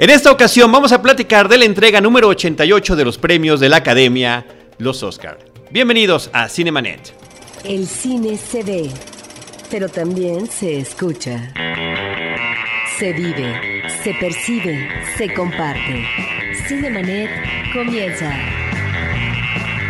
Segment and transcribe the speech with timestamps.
[0.00, 3.68] En esta ocasión vamos a platicar de la entrega número 88 de los premios de
[3.68, 4.46] la Academia,
[4.78, 5.38] los Oscar.
[5.70, 7.12] Bienvenidos a Cinemanet.
[7.64, 8.88] El cine se ve,
[9.70, 11.52] pero también se escucha.
[12.98, 16.06] Se vive, se percibe, se comparte.
[16.66, 17.28] Cinemanet
[17.74, 18.34] comienza.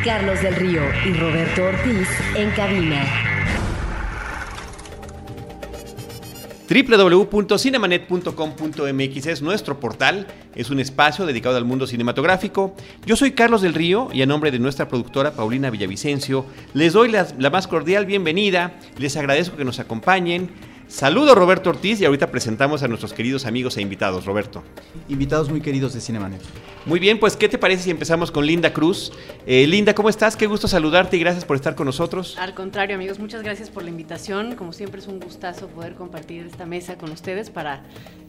[0.04, 3.29] Carlos del Río y Roberto Ortiz en cabina.
[6.70, 12.76] www.cinemanet.com.mx es nuestro portal, es un espacio dedicado al mundo cinematográfico.
[13.04, 17.10] Yo soy Carlos del Río y a nombre de nuestra productora Paulina Villavicencio les doy
[17.10, 20.48] la, la más cordial bienvenida, les agradezco que nos acompañen.
[20.90, 24.24] Saludo Roberto Ortiz y ahorita presentamos a nuestros queridos amigos e invitados.
[24.24, 24.64] Roberto.
[25.08, 26.42] Invitados muy queridos de Cinemanet.
[26.84, 29.12] Muy bien, pues ¿qué te parece si empezamos con Linda Cruz?
[29.46, 30.34] Eh, Linda, ¿cómo estás?
[30.34, 32.36] Qué gusto saludarte y gracias por estar con nosotros.
[32.40, 34.56] Al contrario, amigos, muchas gracias por la invitación.
[34.56, 37.84] Como siempre es un gustazo poder compartir esta mesa con ustedes para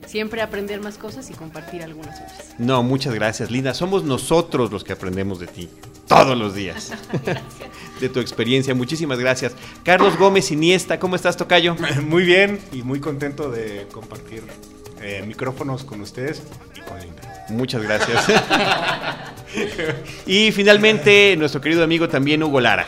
[0.05, 2.55] siempre aprender más cosas y compartir algunas otras.
[2.59, 3.73] No, muchas gracias, Linda.
[3.73, 5.67] Somos nosotros los que aprendemos de ti
[6.11, 6.91] todos los días.
[8.01, 8.73] de tu experiencia.
[8.73, 9.53] Muchísimas gracias.
[9.83, 11.75] Carlos Gómez Iniesta, ¿cómo estás, Tocayo?
[12.07, 14.43] Muy bien y muy contento de compartir
[15.01, 16.41] eh, micrófonos con ustedes
[16.75, 17.45] y con Linda.
[17.49, 18.25] Muchas gracias.
[20.25, 22.87] y finalmente, nuestro querido amigo también, Hugo Lara.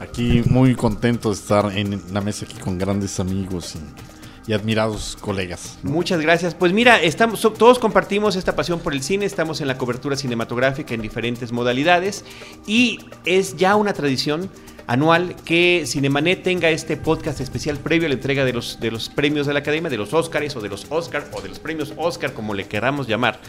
[0.00, 4.11] Aquí muy contento de estar en la mesa aquí con grandes amigos y,
[4.46, 5.78] y admirados colegas.
[5.82, 6.54] Muchas gracias.
[6.54, 10.94] Pues mira, estamos, todos compartimos esta pasión por el cine, estamos en la cobertura cinematográfica
[10.94, 12.24] en diferentes modalidades
[12.66, 14.50] y es ya una tradición
[14.86, 19.08] anual que Cinemanet tenga este podcast especial previo a la entrega de los, de los
[19.08, 21.92] premios de la Academia, de los Oscars o de los Oscar o de los premios
[21.96, 23.40] Oscar, como le queramos llamar.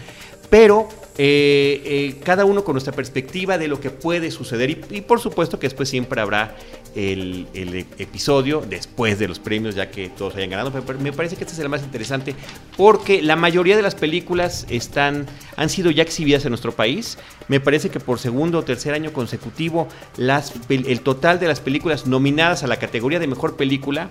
[0.49, 5.19] Pero eh, eh, cada uno con nuestra perspectiva de lo que puede suceder y, por
[5.19, 6.55] supuesto que después siempre habrá
[6.95, 10.71] el, e- episodio después de los premios ya que todos hayan ganado.
[10.71, 12.35] Pero me parece que este es el más interesante
[12.77, 17.19] porque la mayoría de las películas están, han sido ya exhibidas en nuestro país.
[17.47, 22.63] Me parece que por segundo o tercer año consecutivo el total de las películas nominadas
[22.63, 24.09] a la categoría de mejor película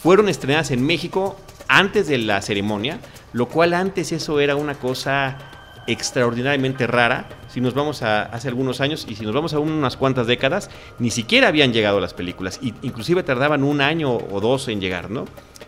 [0.00, 1.36] fueron estrenadas en México
[1.66, 3.00] antes de la ceremonia,
[3.32, 5.53] lo cual antes eso era una cosa
[5.86, 7.28] extraordinariamente rara.
[7.48, 10.70] Si nos vamos a hace algunos años y si nos vamos a unas cuantas décadas,
[10.98, 12.58] ni siquiera habían llegado las películas.
[12.62, 15.24] Y inclusive tardaban un año o dos en llegar, ¿no?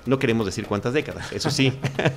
[0.07, 1.73] No queremos decir cuántas décadas, eso sí.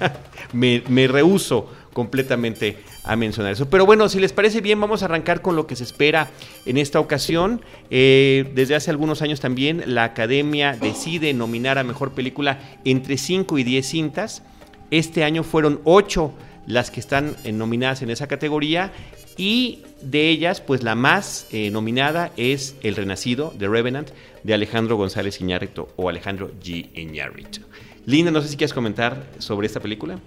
[0.54, 3.68] me, rehuso completamente a mencionar eso.
[3.68, 6.30] Pero bueno, si les parece bien, vamos a arrancar con lo que se espera
[6.68, 7.62] en esta ocasión.
[7.90, 13.58] Eh, desde hace algunos años también la Academia decide nominar a Mejor Película entre 5
[13.58, 14.44] y 10 cintas.
[14.92, 16.32] Este año fueron 8
[16.70, 18.94] las que están eh, nominadas en esa categoría
[19.38, 24.10] y de ellas, pues la más eh, nominada es El Renacido, de Revenant,
[24.44, 26.90] de Alejandro González Iñárritu o Alejandro G.
[26.94, 27.62] Iñárritu.
[28.06, 30.20] Linda, no sé si quieres comentar sobre esta película.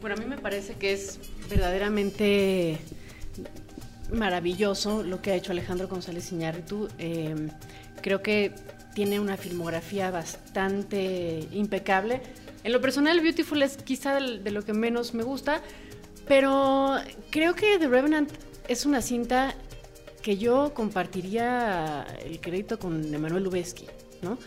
[0.00, 1.18] Bueno, a mí me parece que es
[1.50, 2.78] verdaderamente
[4.12, 6.88] maravilloso lo que ha hecho Alejandro González Iñárritu.
[6.98, 7.48] Eh,
[8.02, 8.52] creo que
[8.94, 12.20] tiene una filmografía bastante impecable.
[12.64, 15.62] En lo personal, Beautiful es quizá de lo que menos me gusta,
[16.28, 16.96] pero
[17.30, 18.30] creo que The Revenant
[18.68, 19.54] es una cinta
[20.22, 23.86] que yo compartiría el crédito con Emanuel Lubezki,
[24.22, 24.38] ¿no?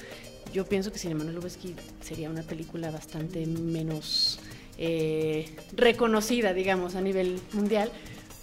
[0.54, 4.40] Yo pienso que sin Emanuel Lubezki sería una película bastante menos
[4.78, 7.92] eh, reconocida, digamos, a nivel mundial,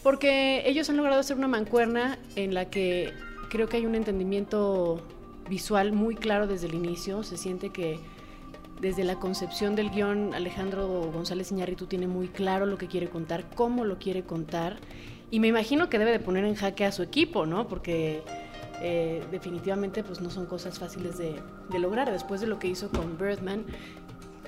[0.03, 3.15] porque ellos han logrado hacer una mancuerna en la que
[3.49, 5.03] creo que hay un entendimiento
[5.49, 7.99] visual muy claro desde el inicio, se siente que
[8.81, 13.45] desde la concepción del guion, Alejandro González Iñárritu tiene muy claro lo que quiere contar,
[13.55, 14.79] cómo lo quiere contar,
[15.31, 17.67] y me imagino que debe de poner en jaque a su equipo, ¿no?
[17.67, 18.23] Porque
[18.83, 21.41] eh, definitivamente pues no son cosas fáciles de,
[21.79, 22.13] lograr.
[22.13, 23.65] Después de lo que hizo con Birdman,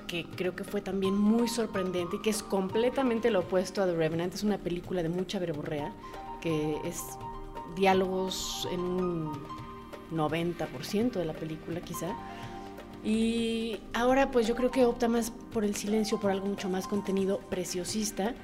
[0.06, 3.94] que creo que fue también muy sorprendente y que es completamente lo opuesto a The
[3.94, 5.94] Revenant, es una película de mucha verborrea,
[6.42, 7.00] que es
[7.76, 9.32] diálogos en un
[10.12, 12.14] 90% de la película quizá.
[13.04, 16.88] Y ahora pues yo creo que opta más por el silencio, por algo mucho más
[16.88, 18.34] contenido, preciosista.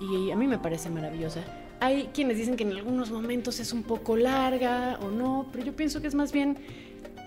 [0.00, 1.44] Y a mí me parece maravillosa.
[1.80, 5.76] Hay quienes dicen que en algunos momentos es un poco larga o no, pero yo
[5.76, 6.56] pienso que es más bien,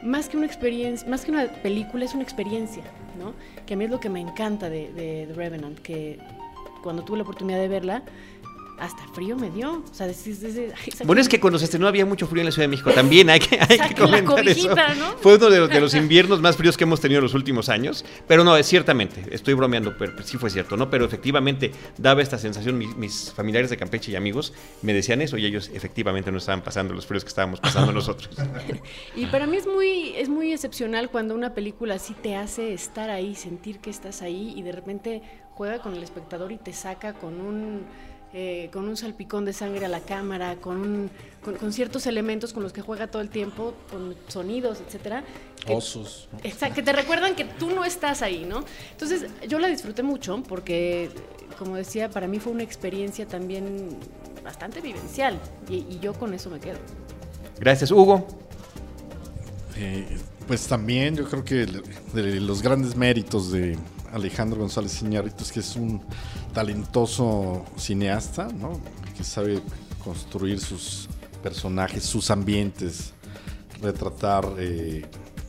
[0.02, 2.84] más que una experiencia, más que una película, es una experiencia,
[3.20, 3.34] ¿no?
[3.66, 6.20] Que a mí es lo que me encanta de, de The Revenant, que
[6.82, 8.04] cuando tuve la oportunidad de verla,
[8.80, 9.84] hasta frío me dio.
[9.90, 12.52] O sea, ay, saquen- Bueno, es que cuando se estrenó había mucho frío en la
[12.52, 12.92] Ciudad de México.
[12.92, 14.70] También hay que, hay que comentar eso.
[15.22, 17.70] Fue uno de los, de los inviernos más fríos que hemos tenido en los últimos
[17.70, 18.06] años.
[18.28, 20.90] Pero no, es ciertamente, estoy bromeando, pero sí fue cierto, ¿no?
[20.90, 22.78] Pero efectivamente daba esta sensación.
[22.78, 26.62] Mis, mis familiares de Campeche y amigos me decían eso y ellos efectivamente no estaban
[26.62, 28.36] pasando los fríos que estábamos pasando nosotros.
[29.16, 33.10] Y para mí es muy, es muy excepcional cuando una película así te hace estar
[33.10, 35.22] ahí, sentir que estás ahí y de repente
[35.54, 37.84] juega con el espectador y te saca con un
[38.38, 41.10] eh, con un salpicón de sangre a la cámara, con, un-
[41.42, 45.24] con, con ciertos elementos con los que juega todo el tiempo, con sonidos, etcétera.
[45.66, 46.28] que- Osos.
[46.44, 48.66] que te recuerdan que tú no estás ahí, ¿no?
[48.92, 51.10] Entonces, yo la disfruté mucho porque,
[51.58, 53.98] como decía, para mí fue una experiencia también
[54.44, 55.40] bastante vivencial
[55.70, 56.78] y, y yo con eso me quedo.
[57.58, 58.28] Gracias, Hugo.
[59.78, 60.06] Eh,
[60.48, 61.66] pues también yo creo que
[62.14, 63.78] de los grandes méritos de
[64.12, 66.02] Alejandro González Iñárritu es que es un
[66.56, 68.80] talentoso cineasta, ¿no?
[69.16, 69.62] Que sabe
[70.04, 71.08] construir sus
[71.44, 73.14] personajes, sus ambientes,
[73.82, 75.06] retratar eh,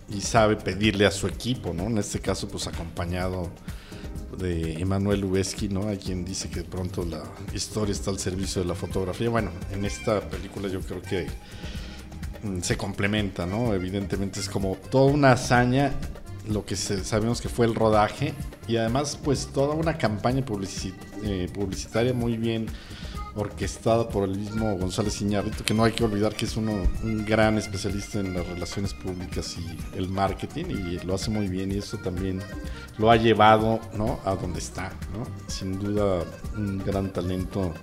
[0.09, 1.85] y sabe pedirle a su equipo, ¿no?
[1.85, 3.49] En este caso, pues acompañado
[4.37, 5.89] de Emanuel Lubezki, ¿no?
[5.89, 7.23] Hay quien dice que de pronto la
[7.55, 9.31] historia está al servicio de la fotografía.
[9.31, 11.29] Bueno, en esta película yo creo que
[12.43, 13.73] mm, se complementa, ¿no?
[13.75, 15.93] Evidentemente es como toda una hazaña
[16.49, 18.35] lo que sabemos que fue el rodaje
[18.69, 20.45] y además pues toda una campaña
[21.25, 22.67] eh, publicitaria muy bien
[23.37, 26.73] orquestada por el mismo González Iñárritu, que no hay que olvidar que es uno,
[27.03, 31.71] un gran especialista en las relaciones públicas y el marketing y lo hace muy bien
[31.71, 32.41] y eso también
[32.97, 34.21] lo ha llevado ¿no?
[34.25, 35.27] a donde está, ¿no?
[35.49, 36.25] Sin duda
[36.57, 37.75] un gran talento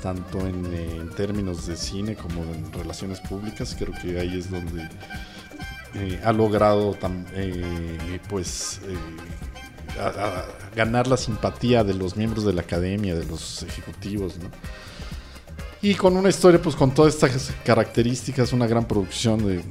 [0.00, 4.88] tanto en, términos de cine como en relaciones públicas, creo que ahí es donde
[5.94, 6.96] eh, ha logrado
[7.32, 8.80] eh, pues
[10.00, 10.44] a- a-
[10.74, 14.50] ganar la simpatía de los miembros de la academia, de los ejecutivos, ¿no?
[15.82, 19.62] Y con una historia, pues con todas estas características, una gran producción de,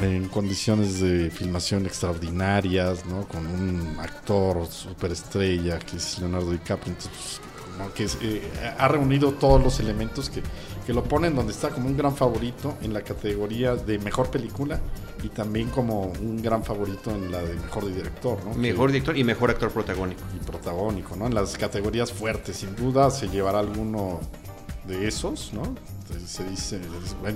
[0.00, 3.26] en condiciones de filmación extraordinarias, ¿no?
[3.26, 7.40] Con un actor superestrella que es Leonardo DiCaprio, entonces, pues,
[7.76, 8.42] como que eh,
[8.78, 10.42] ha reunido todos los elementos que,
[10.86, 14.78] que lo ponen donde está como un gran favorito en la categoría de mejor película
[15.22, 18.54] y también como un gran favorito en la de mejor director, ¿no?
[18.54, 20.22] Mejor Que- director y mejor actor protagónico.
[20.34, 21.26] y protagónico, ¿no?
[21.26, 24.20] En las categorías fuertes, sin duda se llevará alguno
[24.86, 25.62] de esos, ¿no?
[26.02, 26.80] Entonces, se dice,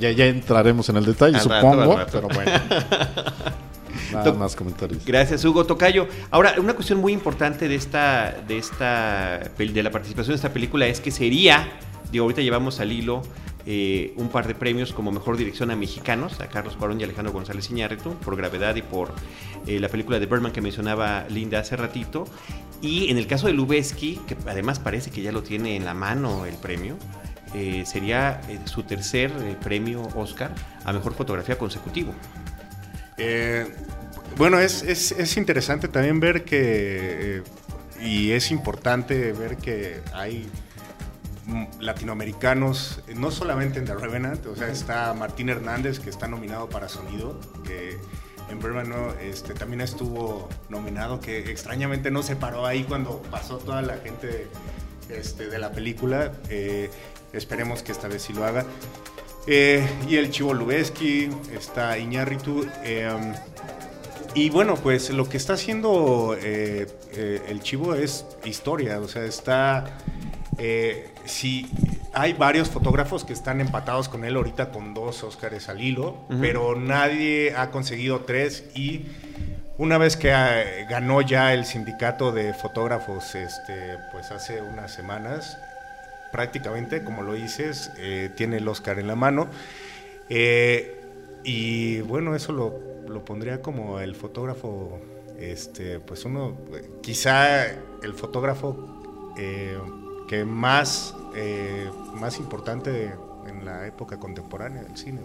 [0.00, 2.10] ya, ya entraremos en el detalle, Al supongo, rato.
[2.12, 2.50] pero bueno.
[4.12, 5.04] Nada más comentarios.
[5.04, 6.08] Gracias, Hugo Tocayo.
[6.30, 10.86] Ahora, una cuestión muy importante de esta, de esta, de la participación de esta película
[10.86, 11.68] es que sería,
[12.10, 13.22] digo, ahorita llevamos al hilo
[13.66, 17.32] eh, un par de premios como mejor dirección a mexicanos, a Carlos Cuarón y Alejandro
[17.32, 19.12] González Iñárritu, por Gravedad y por
[19.66, 22.26] eh, la película de Berman que mencionaba Linda hace ratito.
[22.82, 25.94] Y en el caso de Lubeski, que además parece que ya lo tiene en la
[25.94, 26.96] mano el premio,
[27.54, 29.30] eh, sería su tercer
[29.62, 30.52] premio Oscar
[30.84, 32.12] a mejor fotografía consecutivo.
[34.36, 37.42] Bueno, es, es- es interesante también ver que,
[38.02, 40.46] y es importante ver que hay
[41.78, 46.68] latinoamericanos, eh, no solamente en The Revenant, o sea, está Martín Hernández, que está nominado
[46.68, 47.98] para Sonido, que
[48.50, 53.58] en Berman no, este, también estuvo nominado, que extrañamente no se paró ahí cuando pasó
[53.58, 54.48] toda la gente
[55.08, 56.32] este, de la película.
[56.48, 56.90] Eh,
[57.32, 58.64] esperemos que esta vez sí lo haga.
[59.46, 62.66] Eh, y el Chivo Lubeski, está Iñárritu.
[64.34, 69.98] y bueno, pues lo que está haciendo el Chivo es historia, o sea, está...
[70.58, 71.70] eh, sí,
[72.12, 76.76] hay varios fotógrafos que están empatados con él ahorita con dos Óscares al hilo, pero
[76.76, 79.06] nadie ha conseguido tres y
[79.76, 85.58] una vez que ah, ganó ya el sindicato de fotógrafos, este, pues hace unas semanas,
[86.30, 89.48] prácticamente, como lo dices, eh, tiene el Oscar en la mano.
[90.28, 91.00] Eh,
[91.42, 95.00] y bueno, eso lo, lo pondría como el fotógrafo,
[95.38, 99.76] este, pues uno, eh, quizá el fotógrafo eh,
[100.28, 103.14] que más, eh, más importante
[103.46, 105.20] en la época contemporánea del cine.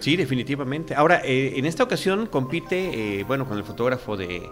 [0.00, 0.94] Sí, definitivamente.
[0.94, 4.48] Ahora, eh, en esta ocasión compite, eh, bueno, con el fotógrafo de,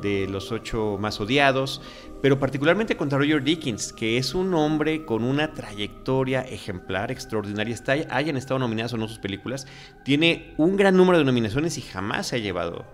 [0.00, 1.82] de Los Ocho Más Odiados,
[2.20, 7.74] pero particularmente contra Roger Dickens, que es un hombre con una trayectoria ejemplar, extraordinaria.
[7.74, 9.66] Está, hayan estado nominadas o no sus películas.
[10.04, 12.84] Tiene un gran número de nominaciones y jamás se ha llevado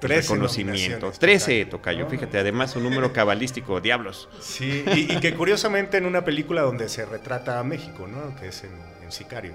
[0.00, 1.06] 13 reconocimiento.
[1.06, 2.06] nominaciones, 13, Tocayo.
[2.08, 4.28] Fíjate, además un número cabalístico, diablos.
[4.40, 8.36] Sí, y, y que curiosamente en una película donde se retrata a México, ¿no?
[8.40, 8.70] Que es en,
[9.04, 9.52] en Sicario.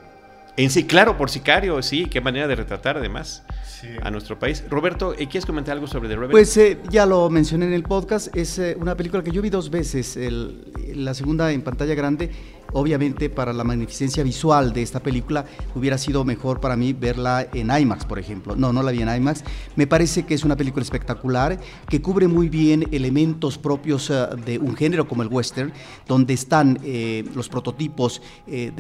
[0.56, 3.42] En sí, claro, por sicario, sí, qué manera de retratar además
[3.82, 3.88] Sí.
[4.04, 4.64] a nuestro país.
[4.70, 6.32] Roberto, ¿eh, ¿quieres comentar algo sobre The Revenant?
[6.32, 9.50] Pues eh, ya lo mencioné en el podcast, es eh, una película que yo vi
[9.50, 12.30] dos veces, el- la segunda en pantalla grande.
[12.74, 17.72] Obviamente para la magnificencia visual de esta película hubiera sido mejor para mí verla en
[17.72, 18.56] IMAX, por ejemplo.
[18.56, 19.44] No, no la vi en IMAX.
[19.76, 24.58] Me parece que es una película espectacular, que cubre muy bien elementos propios eh, de
[24.60, 25.72] un género como el western,
[26.08, 28.72] donde están eh, los prototipos eh,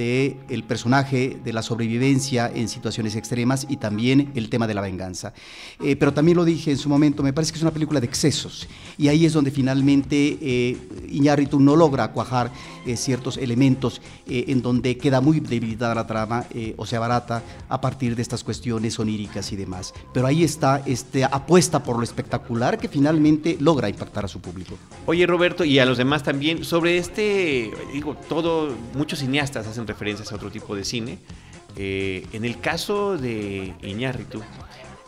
[0.48, 5.34] del personaje, de la sobrevivencia en situaciones extremas y también el tema de la venganza.
[6.00, 8.68] pero también lo dije en su momento, me parece que es una película de excesos
[8.98, 10.78] y ahí es donde finalmente
[11.10, 12.52] Iñárritu no logra cuajar
[12.96, 13.83] ciertos elementos
[14.28, 16.46] en donde queda muy debilitada la trama
[16.78, 19.94] o sea barata a partir de estas cuestiones oníricas y demás.
[20.14, 24.78] Pero ahí está este, apuesta por lo espectacular que finalmente logra impactar a su público.
[25.06, 30.32] Oye Roberto y a los demás también, sobre este, digo, todo, muchos cineastas hacen referencias
[30.32, 31.20] a otro tipo de cine.
[31.76, 34.42] Eh, en el caso de Iñárritu,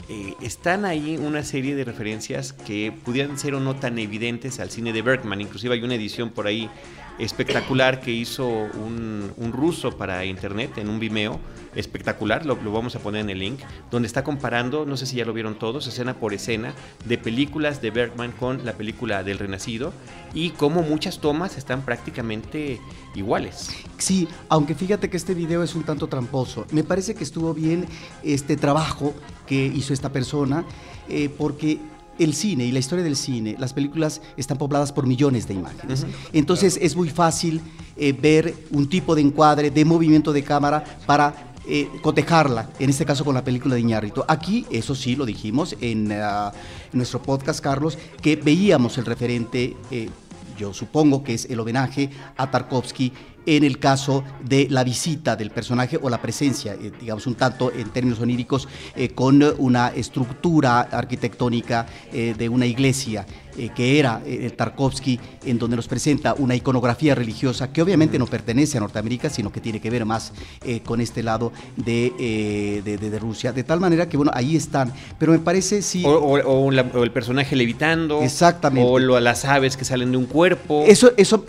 [0.10, 4.72] eh, están ahí una serie de referencias que pudieran ser o no tan evidentes al
[4.72, 5.42] cine de Bergman.
[5.42, 6.70] Inclusive hay una edición por ahí
[7.20, 11.40] espectacular que hizo un, ruso para internet en un Vimeo,
[11.76, 15.26] espectacular, lo, vamos a poner en el link, donde está comparando, no sé si ya
[15.26, 16.74] lo vieron todos, escena por escena,
[17.06, 19.94] de películas de Bergman con la película del Renacido
[20.34, 22.82] y cómo muchas tomas están prácticamente
[23.14, 23.70] iguales.
[23.98, 27.86] Sí, aunque fíjate que este video es un tanto tramposo, me parece que estuvo bien
[28.24, 29.14] este trabajo
[29.48, 30.66] que hizo esta persona,
[31.08, 31.80] eh, porque
[32.20, 36.06] el cine y la historia del cine, las películas están pobladas por millones de imágenes.
[36.34, 37.62] Entonces es muy fácil
[37.98, 43.06] eh, ver un tipo de encuadre, de movimiento de cámara para eh, cotejarla, en este
[43.06, 44.24] caso con la película de Iñárritu.
[44.28, 46.52] Aquí, eso sí, lo dijimos en, ah,
[46.94, 50.10] nuestro podcast, Carlos, que veíamos el referente, eh,
[50.58, 53.12] yo supongo que es el homenaje a Tarkovsky
[53.46, 57.72] en el caso de la visita del personaje o la presencia, eh, digamos un tanto
[57.72, 63.26] en términos oníricos, eh, con una estructura arquitectónica eh, de una iglesia
[63.58, 68.26] eh, que era eh, Tarkovsky, en donde nos presenta una iconografía religiosa que obviamente no
[68.26, 70.34] pertenece a Norteamérica, sino que tiene que ver más
[70.66, 73.54] eh, con este lado de, de, Rusia.
[73.54, 74.92] De tal manera que, bueno, ahí están.
[75.18, 76.04] Pero me parece sí.
[76.06, 78.22] O, el personaje levitando.
[78.22, 78.90] Exactamente.
[78.90, 80.84] O las aves que salen de un cuerpo.
[80.86, 81.46] Eso, eso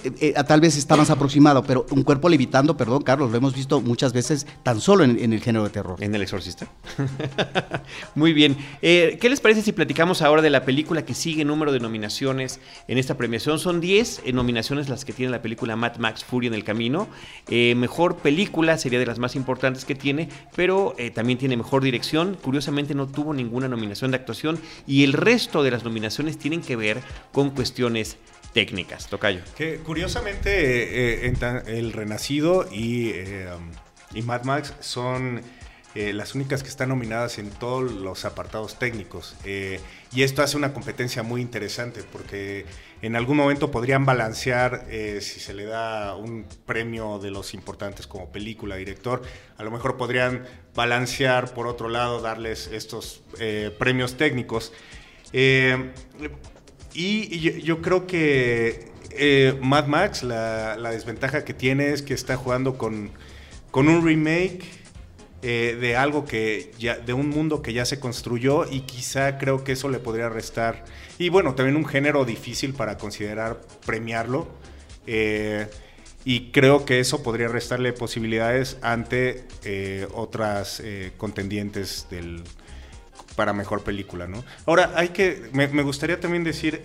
[0.47, 4.13] tal vez está más aproximado, pero un cuerpo levitando, perdón, Carlos, lo hemos visto muchas
[4.13, 5.97] veces tan solo en, en el género de terror.
[6.01, 6.69] En El Exorcista.
[8.15, 8.57] Muy bien.
[8.81, 12.61] ¿Qué les parece si platicamos ahora de la película que sigue número de nominaciones?
[12.89, 13.59] en esta premiación.
[13.59, 17.09] Son 10 eh, nominaciones las que tiene la película Mad Max Fury en el camino.
[17.49, 21.83] Eh, mejor película sería de las más importantes que tiene, pero eh, también tiene mejor
[21.83, 22.37] dirección.
[22.41, 26.77] Curiosamente no tuvo ninguna nominación de actuación y el resto de las nominaciones tienen que
[26.77, 27.01] ver
[27.33, 28.17] con cuestiones
[28.53, 29.09] técnicas.
[29.09, 29.41] Tocayo.
[29.57, 33.13] Que curiosamente El Renacido y,
[34.15, 35.43] y Mad Max son
[35.99, 39.35] eh, las únicas que están nominadas en todos los apartados técnicos.
[39.47, 39.81] Eh,
[40.13, 42.67] y esto hace una competencia muy interesante porque
[43.01, 48.07] en algún momento podrían balancear, eh, si se le da un premio de los importantes
[48.07, 49.23] como película, director,
[49.57, 53.23] a lo mejor podrían balancear por otro lado, darles estos
[53.79, 54.75] premios técnicos.
[56.93, 58.93] y, yo, creo que
[59.63, 63.13] Mad Max, la, desventaja que tiene es que está jugando con,
[63.71, 64.85] con un remake
[65.43, 69.65] eh, de algo que ya, de un mundo que ya se construyó y quizá creo
[69.65, 70.85] que eso le podría restar.
[71.19, 74.49] Y bueno, también un género difícil para considerar premiarlo.
[75.07, 75.69] Eh,
[76.25, 80.83] y creo que eso podría restarle posibilidades ante eh, otras
[81.17, 82.43] contendientes del,
[83.37, 84.43] para mejor película, ¿no?
[84.65, 86.83] Ahora, hay que, me, gustaría también decir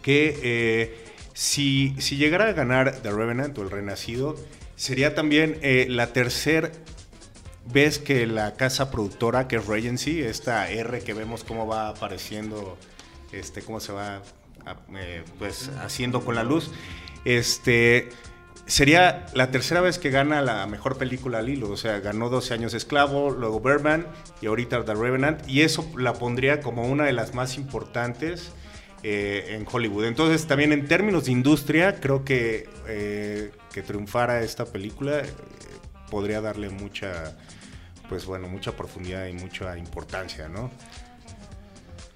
[0.00, 0.94] que
[1.34, 4.36] si, si, llegara a ganar The Revenant o El Renacido,
[4.76, 6.70] sería también la tercera
[7.72, 12.78] ves que la casa productora, que es Regency, esta R que vemos cómo va apareciendo,
[13.32, 14.22] este, cómo se va
[14.96, 16.70] eh, pues, haciendo con la luz,
[17.24, 18.10] este,
[18.66, 21.70] sería la tercera vez que gana la mejor película Lilo.
[21.70, 24.06] O sea, ganó 12 años Esclavo, luego Birdman
[24.40, 25.48] y ahorita The Revenant.
[25.48, 28.52] Y eso la pondría como una de las más importantes
[29.02, 30.06] eh, en Hollywood.
[30.06, 35.22] Entonces, también en términos de industria, creo que eh, que triunfara esta película
[36.10, 37.36] podría darle mucha
[38.08, 40.70] pues bueno, mucha profundidad y mucha importancia, ¿no?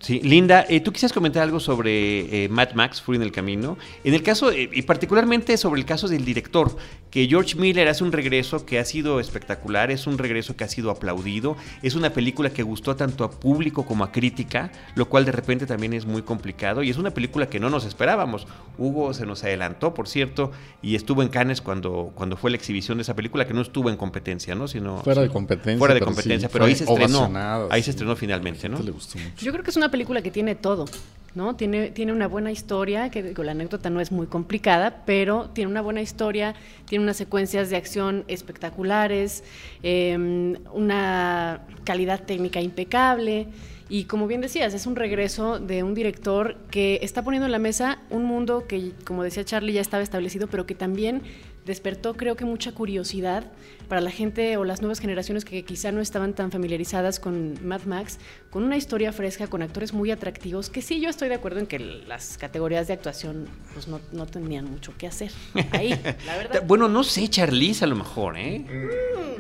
[0.03, 3.79] Sí, Linda, eh, tú quisieras comentar algo sobre eh, Mad Max, Fury en el Camino.
[4.03, 6.77] En el caso, eh, y particularmente sobre el caso del director,
[7.13, 10.69] que George Miller hace un regreso que ha sido espectacular, es un regreso que ha
[10.69, 15.25] sido aplaudido, es una película que gustó tanto a público como a crítica, lo cual
[15.25, 18.49] de repente también es muy complicado, y es una película que no nos esperábamos.
[18.79, 22.99] Hugo se nos adelantó, por cierto, y estuvo en Cannes cuando, cuando fue la exhibición
[22.99, 24.67] de esa película, que no estuvo en competencia, ¿no?
[24.67, 25.79] Sino, fuera de competencia.
[25.79, 27.31] Fuera de competencia, pero, ahí se estrenó.
[27.71, 28.81] Ahí se estrenó finalmente, ¿no?
[28.83, 30.87] Yo creo que es una película que tiene todo.
[31.35, 31.57] ¿no?
[31.57, 35.71] Tiene, tiene una buena historia, que digo, la anécdota no es muy complicada, pero tiene
[35.71, 36.55] una buena historia,
[36.87, 39.45] tiene unas secuencias de acción espectaculares,
[39.83, 43.47] eh, una calidad técnica impecable.
[43.89, 47.59] Y como bien decías, es un regreso de un director que está poniendo en la
[47.59, 51.23] mesa un mundo que, como decía Charlie, ya estaba establecido, pero que también
[51.65, 53.45] despertó creo que mucha curiosidad
[53.89, 57.83] para la gente o las nuevas generaciones que quizá no estaban tan familiarizadas con Mad
[57.83, 58.19] Max,
[58.51, 61.67] con una historia fresca, con actores muy atractivos, que sí, yo estoy de acuerdo en
[61.67, 65.31] que las categorías de actuación pues no, no tenían mucho que hacer
[65.73, 65.91] ahí,
[66.27, 66.63] la verdad.
[66.67, 68.65] Bueno, no sé, Charlize a lo mejor, ¿eh?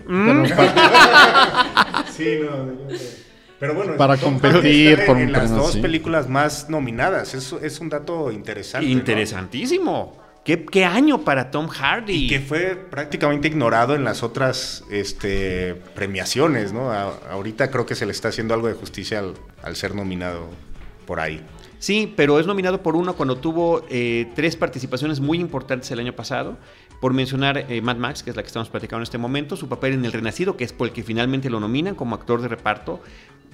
[0.07, 0.45] Mm.
[2.17, 2.89] sí, no.
[3.59, 5.81] Pero bueno, para competir por en un las dos sí.
[5.81, 7.33] películas más nominadas.
[7.35, 8.85] Es, es un dato interesante.
[8.85, 10.22] ¿no?
[10.45, 12.25] ¿Qué, qué año para Tom Hardy?
[12.25, 16.91] Y que fue prácticamente ignorado en las otras este, premiaciones, ¿no?
[16.91, 20.49] A- ahorita creo que se le está haciendo algo de justicia al, al ser nominado
[21.07, 21.41] por ahí.
[21.79, 26.13] Sí, pero es nominado por uno cuando tuvo eh, tres participaciones muy importantes el año
[26.13, 26.57] pasado.
[27.03, 29.69] Por mencionar eh, Mad Max, que es la que estamos platicando en este momento, su
[29.69, 32.47] papel en El Renacido, que es por el que finalmente lo nominan como actor de
[32.47, 33.03] reparto.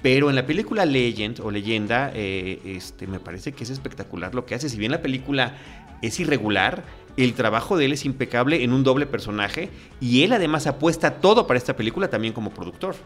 [0.03, 4.45] Pero en la película Legend o Leyenda, eh, este, me parece que es espectacular lo
[4.45, 4.69] que hace.
[4.69, 5.57] Si bien la película
[6.03, 6.83] es irregular,
[7.17, 11.47] el trabajo de él es impecable en un doble personaje y él además apuesta todo
[11.47, 12.97] para esta película también como productor.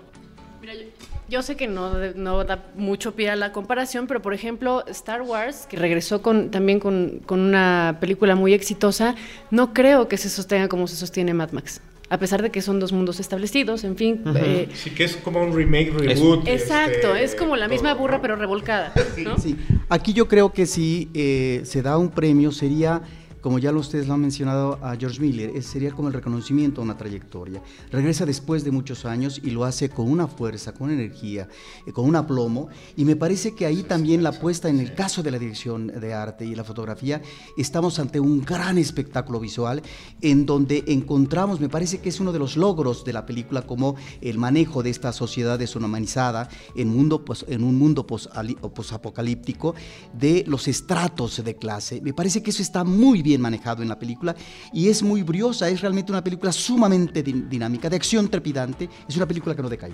[1.34, 5.66] Yo, sé que no, da mucho pie a la comparación, pero por ejemplo, Star Wars,
[5.68, 9.16] que regresó con, también con, con una película muy exitosa,
[9.50, 11.82] no creo que se sostenga como se sostiene Mad Max.
[12.10, 14.22] A pesar de que son dos mundos establecidos, en fin.
[14.36, 16.48] eh, Sí, que es como un remake, reboot.
[16.48, 18.22] exacto, este, es como la misma todo, burra ¿no?
[18.22, 18.94] pero revolcada.
[19.24, 19.40] ¿no?
[19.40, 19.56] Sí,
[19.90, 23.02] aquí yo creo que si eh, se da un premio sería,
[23.44, 26.98] como ya ustedes lo han mencionado a George Miller, sería como el reconocimiento a una
[26.98, 27.62] trayectoria.
[27.92, 31.50] Regresa después de muchos años y lo hace con una fuerza, con energía,
[31.86, 32.70] eh, con un aplomo.
[32.96, 36.14] Y me parece que ahí también la apuesta en el caso de la dirección de
[36.14, 37.22] arte y la fotografía,
[37.58, 39.82] estamos ante un gran espectáculo visual
[40.22, 43.96] en donde encontramos, me parece que es uno de los logros de la película como
[44.22, 49.76] el manejo de esta sociedad deshumanizada en, mundo, pues, en un mundo posapocalíptico
[50.14, 52.00] de los estratos de clase.
[52.02, 54.36] Me parece que eso está muy bien manejado en la película
[54.72, 59.16] y es muy briosa, es realmente una película sumamente din- dinámica, de acción trepidante, es
[59.16, 59.94] una película que no decae.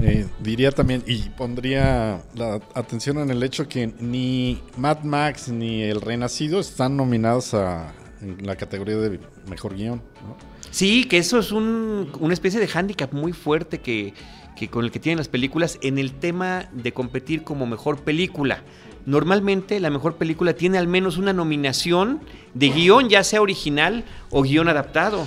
[0.00, 5.82] Eh, diría también, y pondría la atención en el hecho que ni Mad Max ni
[5.82, 7.92] El Renacido están nominados a,
[8.22, 9.18] en la categoría de
[9.50, 9.96] mejor guion.
[10.24, 10.36] ¿no?
[10.70, 14.14] Sí, que eso es un- una especie de hándicap muy fuerte que,
[14.54, 18.62] que con el que tienen las películas en el tema de competir como mejor película.
[19.08, 22.20] Normalmente la mejor película tiene al menos una nominación
[22.52, 25.24] de guion, ya sea original o guion adaptado.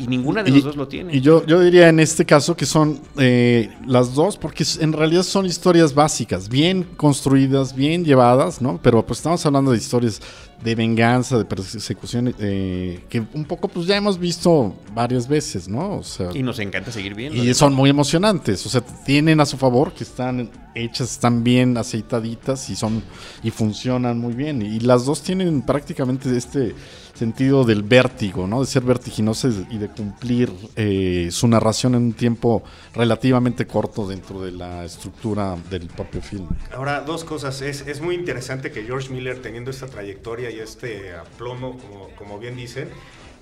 [0.00, 1.14] Y ninguna de Y- los dos lo tiene.
[1.14, 5.22] Y yo, yo diría en este caso que son eh, las dos, porque en realidad
[5.22, 8.80] son historias básicas, bien construidas, bien llevadas, ¿no?
[8.82, 10.20] Pero pues estamos hablando de historias
[10.64, 15.96] de venganza, de persecución, eh, que un poco pues ya hemos visto varias veces, ¿no?
[15.98, 17.44] O sea, Y nos encanta seguir viendo.
[17.44, 21.76] y son muy emocionantes, o sea, tienen a su favor que están hechas, están bien
[21.76, 23.02] aceitaditas y son
[23.42, 24.62] y funcionan muy bien.
[24.62, 26.74] Y las dos tienen prácticamente este
[27.14, 28.60] sentido del vértigo, ¿no?
[28.60, 32.62] De ser vertiginosas y de cumplir eh, su narración en un tiempo
[32.94, 36.48] relativamente corto dentro de la estructura del propio film.
[36.74, 37.60] Ahora, dos cosas.
[37.60, 42.38] Es, es muy interesante que George Miller, teniendo esta trayectoria y este aplomo, como, como
[42.38, 42.88] bien dicen,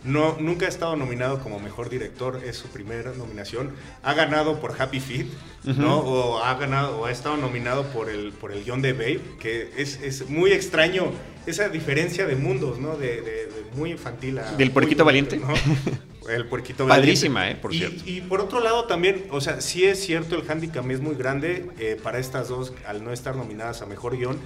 [0.04, 3.72] no, nunca ha estado nominado como mejor director, es su primera nominación.
[4.02, 5.26] Ha ganado por Happy Feet,
[5.64, 5.98] ¿no?
[5.98, 9.70] O ha ganado, o ha estado nominado por el, por el guion de Babe, que
[9.76, 11.06] es, es muy extraño
[11.46, 12.96] esa diferencia de mundos, ¿no?
[12.96, 14.52] De, de- de muy infantil a.
[14.52, 15.36] ¿Del puerquito valiente?
[15.36, 15.48] ¿no?
[16.28, 17.58] El puerquito Padrísima, valiente.
[17.58, 18.02] eh, por Y- cierto.
[18.04, 21.70] y por otro lado también, o sea, sí es cierto, el handicap es muy grande
[21.78, 24.38] eh, para estas dos al no estar nominadas a mejor guion,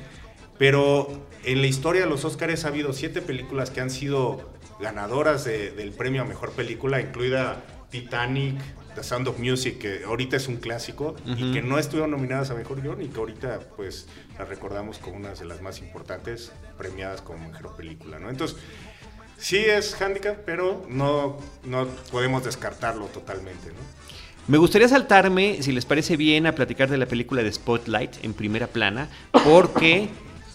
[0.58, 1.08] pero
[1.44, 4.48] en la historia de los Oscars ha habido siete películas que han sido
[4.80, 8.56] ganadoras de- del premio a mejor película, incluida Titanic,
[8.94, 12.54] The Sound of Music, que ahorita es un clásico y que no estuvieron nominadas a
[12.54, 14.06] mejor guion y que ahorita pues
[14.38, 18.28] las recordamos como una de las más importantes premiadas como mejor película, ¿no?
[18.28, 18.58] Entonces,
[19.38, 24.02] sí es handicap, pero no, no podemos descartarlo totalmente, ¿no?
[24.48, 28.34] Me gustaría saltarme, si les parece bien, a platicar de la película de Spotlight en
[28.34, 29.08] primera plana,
[29.44, 30.08] porque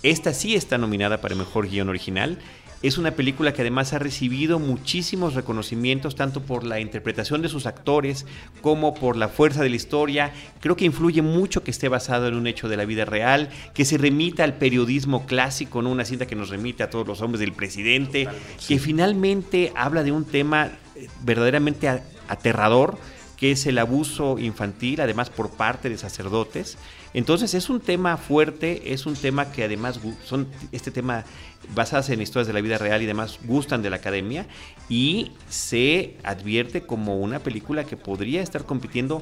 [0.03, 2.37] esta sí está nominada para mejor guion original.
[2.83, 7.65] Es una película que además ha recibido muchísimos reconocimientos, tanto por la interpretación de sus
[7.65, 8.27] actores
[8.61, 10.31] como por la fuerza de la historia.
[10.59, 13.83] Creo que influye mucho que esté basado en un hecho de la vida real, que
[13.83, 15.89] se remita al periodismo clásico, ¿no?
[15.89, 18.27] una cinta que nos remite a todos los hombres del presidente,
[18.67, 21.89] que finalmente habla de un tema eh, verdaderamente
[22.27, 22.99] aterrador
[23.37, 26.77] que es el abuso infantil, además por parte de sacerdotes.
[27.13, 31.25] Entonces es un tema fuerte, es un tema que además son este tema
[31.73, 34.45] basadas en historias de la vida real y demás gustan de la academia
[34.89, 39.21] y se advierte como una película que podría estar compitiendo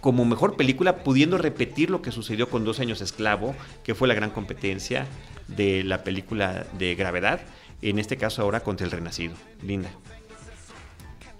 [0.00, 4.12] como mejor película, pudiendo repetir lo que sucedió con Dos años esclavo, que fue la
[4.12, 5.06] gran competencia
[5.48, 7.40] de la película de gravedad,
[7.80, 9.34] en este caso ahora contra el Renacido.
[9.62, 9.90] Linda.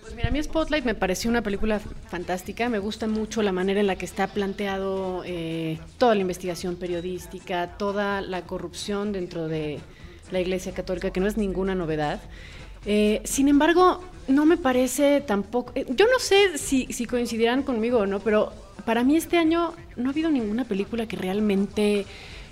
[0.04, 2.68] Pues mira, a mí Spotlight me pareció una película fantástica.
[2.68, 7.78] Me gusta mucho la manera en la que está planteado eh, toda la investigación periodística,
[7.78, 9.80] toda la corrupción dentro de
[10.30, 12.20] la Iglesia Católica, que no es ninguna novedad.
[12.84, 15.72] Eh, sin embargo, no me parece tampoco.
[15.74, 18.52] Eh, yo no sé si, si coincidirán conmigo o no, pero
[18.84, 22.04] para mí este año no ha habido ninguna película que realmente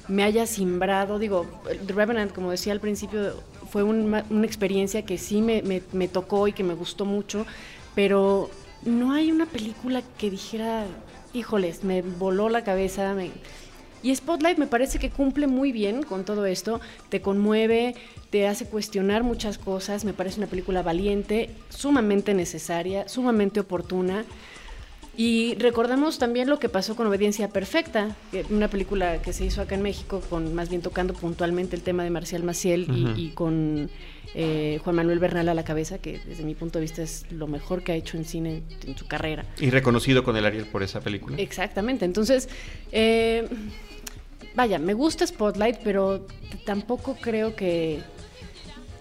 [0.09, 1.19] me haya simbrado.
[1.19, 1.47] Digo,
[1.87, 3.35] The Revenant, como decía al principio,
[3.73, 7.47] fue una, experiencia que sí me, me, tocó y que me gustó mucho,
[7.95, 8.51] pero
[8.85, 10.85] no hay una película que dijera,
[11.33, 13.17] híjoles, me voló la cabeza.
[14.03, 17.95] Y Spotlight me parece que cumple muy bien con todo esto, te conmueve,
[18.29, 24.27] te hace cuestionar muchas cosas, me parece una película valiente, sumamente necesaria, sumamente oportuna.
[25.17, 28.17] Y recordamos también lo que pasó con Obediencia Perfecta,
[28.49, 32.03] una película que se hizo acá en México, con más bien tocando puntualmente el tema
[32.03, 33.91] de Marcial Maciel y, con
[34.35, 37.47] eh, Juan Manuel Bernal a la cabeza, que desde mi punto de vista es lo
[37.47, 39.45] mejor que ha hecho en cine en su carrera.
[39.61, 41.37] Y reconocido con el Ariel por esa película.
[41.37, 42.49] Exactamente, entonces,
[42.91, 43.47] eh,
[44.55, 46.27] vaya, me gusta Spotlight, pero
[46.65, 48.01] tampoco creo que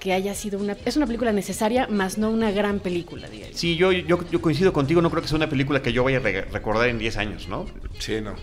[0.01, 0.75] que haya sido una...
[0.83, 3.55] Es una película necesaria, más no una gran película, digamos.
[3.55, 6.21] Sí, yo, yo, coincido contigo, no creo que sea una película que yo vaya a
[6.21, 7.67] recordar en 10 años, ¿no?
[7.99, 8.33] Sí, no.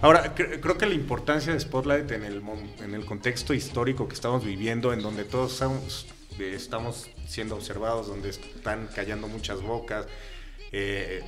[0.00, 2.40] Ahora, creo que la importancia de Spotlight en el,
[2.84, 6.06] en el contexto histórico que estamos viviendo, en donde todos estamos,
[6.38, 10.06] estamos siendo observados, donde están callando muchas bocas,
[10.72, 11.22] eh,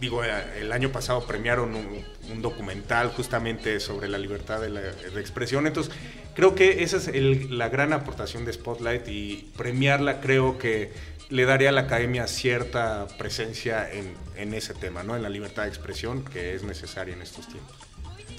[0.00, 4.80] digo, eh, el año pasado premiaron un, documental justamente sobre la libertad de, la,
[5.18, 5.92] expresión, entonces
[6.34, 10.92] creo que esa es la gran aportación de Spotlight y premiarla creo que
[11.30, 15.16] le daría a la academia cierta presencia en, ese tema, ¿no?
[15.16, 17.76] en la libertad de expresión que es necesaria en estos tiempos.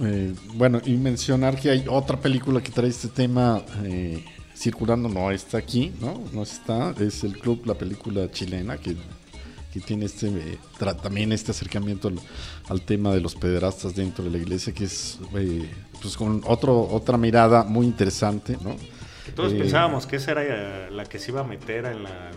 [0.01, 4.23] Eh, bueno, y mencionar que hay otra película que trae este tema eh,
[4.55, 6.23] circulando, no está aquí, ¿no?
[6.31, 8.95] No está, es el club, la película chilena que
[9.71, 10.57] que tiene este eh,
[11.01, 12.11] también este acercamiento
[12.67, 15.69] al, tema de los pederastas dentro de la iglesia, que es eh,
[16.01, 18.75] pues con otro, otra mirada muy interesante, ¿no?
[19.31, 22.31] Todos eh, pensábamos que esa era la que se iba a meter en la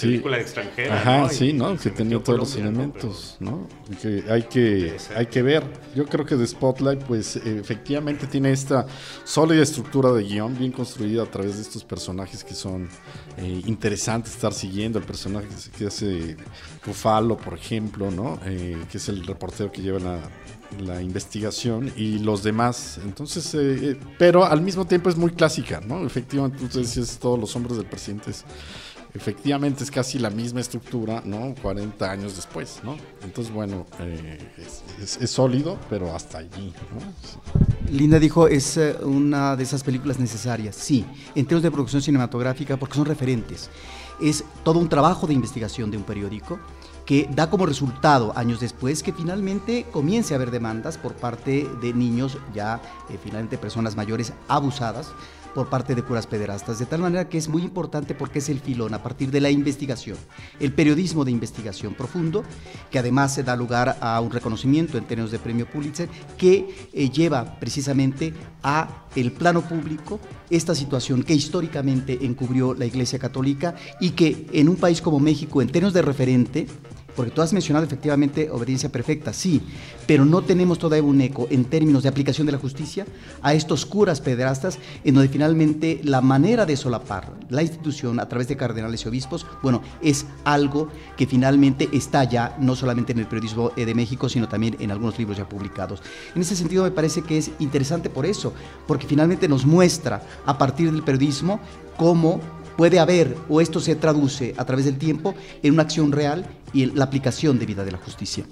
[0.00, 0.96] película extranjera.
[0.96, 1.76] Ajá, sí, ¿no?
[1.76, 3.68] Que tenía todos los elementos, ¿no?
[4.00, 5.64] Que hay que, hay que ver.
[5.94, 8.86] Yo creo que The Spotlight, pues efectivamente tiene esta
[9.24, 12.88] sólida estructura de guion bien construida a través de estos personajes que son
[13.36, 14.98] eh, interesantes estar siguiendo.
[14.98, 16.36] El personaje que hace
[16.84, 18.38] Rufalo, por ejemplo, ¿no?
[18.46, 20.20] Eh, que es el reportero que lleva la,
[20.80, 22.98] la investigación y los demás.
[23.04, 26.04] Entonces, eh, pero al mismo tiempo es muy clásica, ¿no?
[26.06, 28.32] Efectivamente, tú decías todos los hombres del presidente
[29.14, 31.54] efectivamente es casi la misma estructura, ¿no?
[31.60, 32.96] 40 años después, ¿no?
[33.22, 34.38] Entonces, bueno, eh,
[34.98, 37.92] es, sólido, pero hasta allí, ¿no?
[37.92, 41.04] Linda dijo, es eh, una de esas películas necesarias, sí,
[41.34, 43.68] en términos de producción cinematográfica, porque son referentes.
[44.20, 46.58] Es todo un trabajo de investigación de un periódico
[47.06, 51.92] que da como resultado años después que finalmente comience a haber demandas por parte de
[51.92, 55.12] niños, ya eh, finalmente personas mayores abusadas
[55.54, 58.60] por parte de curas pederastas, de tal manera que es muy importante porque es el
[58.60, 60.16] filón a partir de la investigación,
[60.60, 62.44] el periodismo de investigación profundo,
[62.90, 67.10] que además se da lugar a un reconocimiento en términos de premio Pulitzer, que eh,
[67.10, 70.20] lleva precisamente a el plano público
[70.50, 75.62] esta situación que históricamente encubrió la Iglesia Católica y que en un país como México,
[75.62, 76.66] en términos de referente,
[77.16, 79.60] porque tú has mencionado efectivamente obediencia perfecta, sí,
[80.06, 83.06] pero no tenemos todavía un eco en términos de aplicación de la justicia
[83.42, 88.48] a estos curas pederastas, en donde finalmente la manera de solapar la institución a través
[88.48, 93.26] de cardenales y obispos, bueno, es algo que finalmente está ya no solamente en el
[93.26, 96.02] periodismo eh, de México, sino también en algunos libros ya publicados.
[96.34, 98.52] En ese sentido me parece que es interesante por eso,
[98.86, 101.60] porque finalmente nos muestra a partir del periodismo
[101.96, 102.40] cómo
[102.76, 106.86] puede haber o esto se traduce a través del tiempo en una acción real y
[106.86, 108.44] la aplicación de vida de la justicia.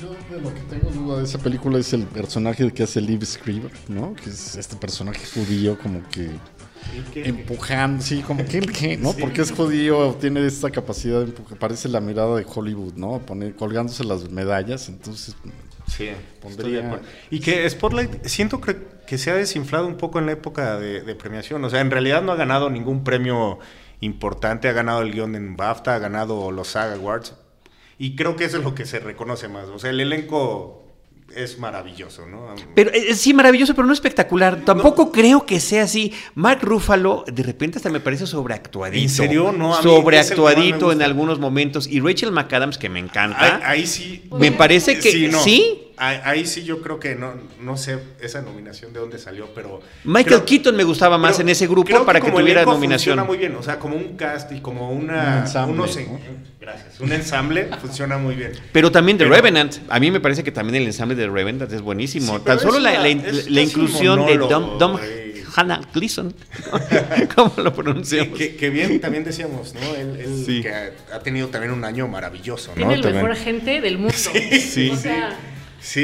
[0.00, 3.72] Yo, lo que tengo duda de esa película es el personaje que hace Liv Scriber,
[3.88, 4.14] ¿no?
[4.14, 6.30] Que es este personaje judío como que
[7.14, 9.12] empujando, sí, como que, ¿no?
[9.14, 13.18] Porque es judío, tiene esta capacidad de empujar, parece la mirada de Hollywood, ¿no?
[13.20, 15.34] Poner, colgándose las medallas, entonces
[15.86, 16.08] Sí,
[16.40, 17.00] pondría.
[17.30, 18.76] Y que Spotlight siento que,
[19.06, 21.62] que, se ha desinflado un poco en la época de, premiación.
[21.64, 23.58] O sea, en realidad no ha ganado ningún premio
[24.02, 24.68] importante.
[24.68, 27.34] Ha ganado el guion en BAFTA, ha ganado los SAG Awards.
[27.98, 29.68] Y creo que eso es lo que se reconoce más.
[29.68, 30.82] O sea, el elenco
[31.34, 32.54] es maravilloso, ¿no?
[32.74, 34.64] Pero eh, sí, maravilloso, pero no espectacular.
[34.64, 36.12] Tampoco creo que sea así.
[36.34, 39.02] Mark Ruffalo, de repente hasta me parece sobreactuadito.
[39.02, 39.52] ¿En serio?
[39.52, 41.86] No, a mí sobreactuadito en algunos momentos.
[41.86, 43.56] Y Rachel McAdams, que me encanta.
[43.56, 44.28] Ahí, ahí sí.
[44.32, 45.28] me parece que sí.
[45.30, 45.38] no.
[46.08, 49.80] Ahí sí yo creo que no, no sé esa nominación de dónde salió, pero...
[50.04, 53.16] Michael creo- Keaton me gustaba más en ese grupo creo para que, tuviera nominación.
[53.16, 55.40] Funciona muy bien, o sea, como un cast y como Un una...
[55.40, 56.18] ensamble, unos en- ¿no?
[56.60, 57.00] Gracias.
[57.00, 58.52] Un ensamble funciona muy bien.
[58.72, 59.76] Pero también The Pero- Revenant.
[59.88, 62.38] A mí me parece que también el ensamble de The Revenant es buenísimo.
[62.38, 64.98] Sí, Tan solo la, la- es- la es un inclusión de Dom, Dom.
[65.54, 66.32] Hannah Gleason.
[67.34, 68.38] ¿Cómo lo pronunciamos?
[68.38, 69.94] que- que bien también decíamos, ¿no?
[69.94, 70.62] Él, él Sí.
[70.62, 72.74] que ha, ha tenido también un año maravilloso, ¿no?
[72.76, 73.24] Tiene el También.
[73.24, 74.14] mejor gente del mundo.
[74.60, 74.90] sí.
[74.90, 75.36] O sea, Sí,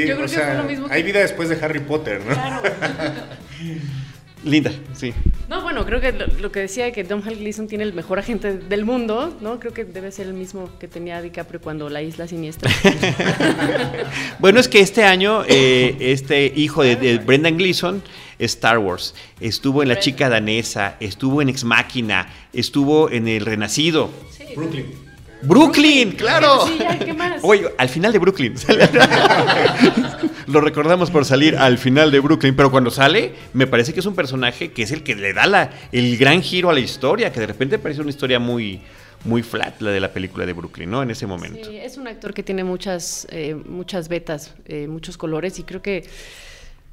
[0.07, 2.19] Yo creo o que sea, fue lo mismo que- hay vida después de Harry Potter,
[2.27, 2.33] ¿no?
[2.33, 2.61] claro.
[4.45, 5.13] Linda, sí.
[5.49, 7.91] No, bueno, creo que lo, lo que decía de que Don Hal Gleason tiene el
[7.93, 9.59] mejor agente del mundo, ¿no?
[9.59, 12.71] Creo que debe ser el mismo que tenía DiCaprio cuando La Isla Siniestra.
[14.39, 18.01] Bueno, es que este año, eh, este hijo de, de Brendan Gleeson,
[18.39, 24.09] Star Wars, estuvo en La Chica Danesa, estuvo en Ex Máquina, estuvo en El Renacido.
[24.55, 24.85] Brooklyn.
[25.41, 26.67] Brooklyn, claro.
[26.67, 27.41] Sí, ya, ¿qué más?
[27.43, 28.55] Oye, al final de Brooklyn.
[30.47, 34.05] Lo recordamos por salir al final de Brooklyn, pero cuando sale, me parece que es
[34.05, 37.31] un personaje que es el que le da la, el gran giro a la historia,
[37.31, 38.81] que de repente parece una historia muy,
[39.25, 41.03] muy flat, la de la película de Brooklyn, ¿no?
[41.03, 41.69] En ese momento.
[41.69, 45.81] Sí, es un actor que tiene muchas, eh, muchas vetas, eh, muchos colores y creo
[45.81, 46.07] que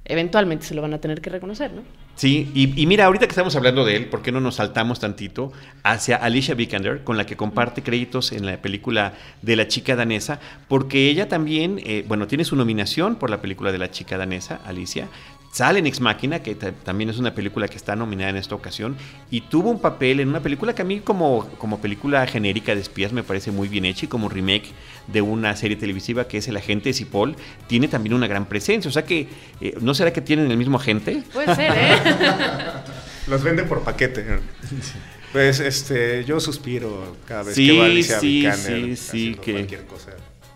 [0.04, 1.82] eventualmente se lo van a tener que reconocer, ¿no?
[2.16, 5.00] Sí, y, y mira, ahorita que estamos hablando de él, ¿por qué no nos saltamos
[5.00, 5.52] tantito
[5.82, 10.40] hacia Alicia Vikander, con la que comparte créditos en la película de La chica danesa?
[10.66, 14.60] Porque ella también, eh, bueno, tiene su nominación por la película de La chica danesa,
[14.64, 15.08] Alicia.
[15.52, 18.54] Sale en Ex Máquina, que ta- también es una película que está nominada en esta
[18.54, 18.96] ocasión,
[19.30, 22.80] y tuvo un papel en una película que a mí como, como película genérica de
[22.80, 24.72] espías me parece muy bien hecha y como remake
[25.08, 27.36] de una serie televisiva que es El Agente Cipoll,
[27.68, 28.88] tiene también una gran presencia.
[28.88, 29.28] O sea que,
[29.60, 31.22] eh, ¿no será que tienen el mismo agente?
[31.32, 31.98] Puede ser, ¿eh?
[33.28, 34.24] Los vende por paquete.
[35.32, 39.52] Pues este, yo suspiro cada vez Sí, que va Alicia sí, Vikander sí, sí, que-
[39.52, 40.10] cualquier cosa.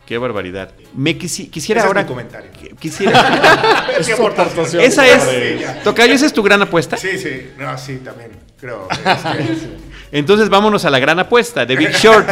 [0.06, 0.72] Qué barbaridad.
[0.96, 2.02] Me quisi- quisiera Ese es ahora.
[2.02, 2.50] mi comentario.
[2.52, 3.86] qui- Quisiera.
[4.00, 4.82] Es aportación.
[4.82, 5.82] esa es.
[5.84, 6.96] Tocayo, esa es tu gran apuesta.
[6.96, 8.88] Sí, sí, no, sí, también, creo.
[8.90, 9.68] este,
[10.10, 12.28] Entonces vámonos a la gran apuesta de Big Short.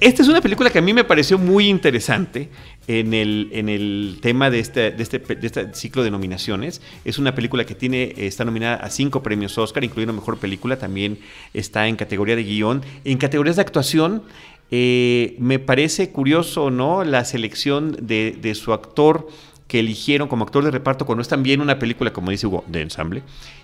[0.00, 2.48] Esta es una película que a mí me pareció muy interesante
[2.88, 6.80] en el, en el tema de este, de, este, de este ciclo de nominaciones.
[7.04, 11.18] Es una película que tiene, está nominada a cinco premios Oscar, incluyendo Mejor Película, también
[11.52, 12.82] está en categoría de guion.
[13.04, 14.22] En categorías de actuación,
[14.70, 17.04] eh, me parece curioso, ¿no?
[17.04, 19.28] La selección de, de su actor
[19.68, 22.80] que eligieron como actor de reparto cuando es también una película, como dice Hugo, de
[22.80, 23.22] ensamble,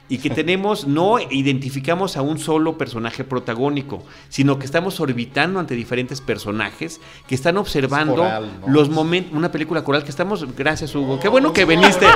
[0.08, 5.74] y que tenemos, no identificamos a un solo personaje protagónico, sino que estamos orbitando ante
[5.74, 8.68] diferentes personajes que están observando coral, ¿no?
[8.72, 12.06] los momentos, una película coral que estamos, gracias Hugo, qué bueno que viniste,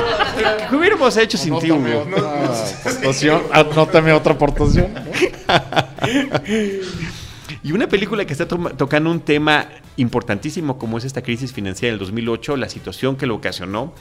[0.69, 2.01] ¿qué hubiéramos hecho sin ti, Hugo?
[2.01, 2.21] otra
[2.91, 3.43] aportación.
[3.53, 4.89] Anótame otra aportación.
[7.63, 11.93] Y una película que está to- tocando un tema importantísimo como es esta crisis financiera
[11.93, 13.93] del 2008, la situación que lo ocasionó,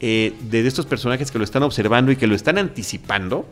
[0.00, 3.46] eh, de estos personajes que lo están observando y que lo están anticipando,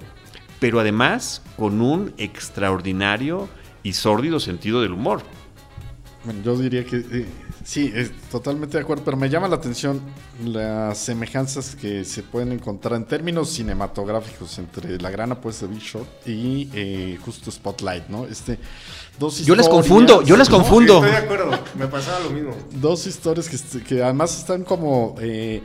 [0.61, 3.49] pero además con un extraordinario
[3.83, 5.23] y sórdido sentido del humor.
[6.25, 7.27] Bueno, yo diría que eh,
[7.65, 10.01] sí, es totalmente de acuerdo, pero me llama la atención
[10.43, 15.83] las semejanzas que se pueden encontrar en términos cinematográficos entre la gran apuesta de Big
[15.83, 18.25] Short y eh, justo Spotlight, ¿no?
[18.25, 18.59] Este,
[19.19, 20.57] dos Yo las historias- confundo, yo las ¿no?
[20.57, 20.95] confundo.
[21.05, 22.57] Estoy de acuerdo, me pasaba lo mismo.
[22.73, 23.47] Dos historias
[23.87, 25.63] que, además están como eh,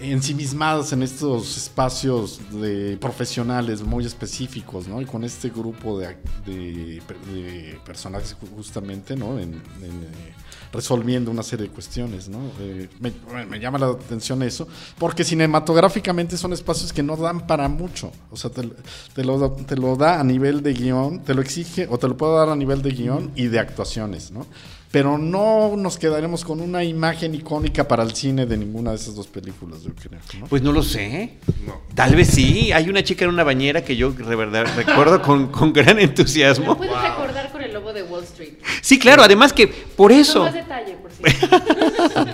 [0.00, 5.00] ensimismadas en estos espacios de profesionales muy específicos, ¿no?
[5.00, 9.38] Y con este grupo de, de- de personajes ju- justamente, ¿no?
[9.38, 10.34] En, en, eh,
[10.72, 12.38] resolviendo una serie de cuestiones, ¿no?
[12.60, 13.12] Eh, me,
[13.46, 18.12] me llama la atención eso, porque cinematográficamente son espacios que no dan para mucho.
[18.30, 18.68] O sea, te,
[19.14, 22.06] te lo, da- te lo da a nivel de guion, te lo exige, o te
[22.08, 24.46] lo puedo dar a nivel de guion y de actuaciones, ¿no?
[24.90, 29.14] Pero no nos quedaremos con una imagen icónica para el cine de ninguna de esas
[29.14, 30.18] dos películas, yo creo.
[30.40, 30.46] ¿no?
[30.46, 31.34] Pues no lo sé.
[31.66, 31.82] No.
[31.94, 32.72] Tal vez sí.
[32.72, 36.02] Hay una chica en una bañera que yo de verdad recuerdo con, con gran Lo
[36.02, 36.74] entusiasmo.
[36.76, 38.54] puedes recordar con el lobo de Wall Street.
[38.80, 40.44] Sí, claro, además que por No eso.
[40.44, 41.56] más detalle, por cierto.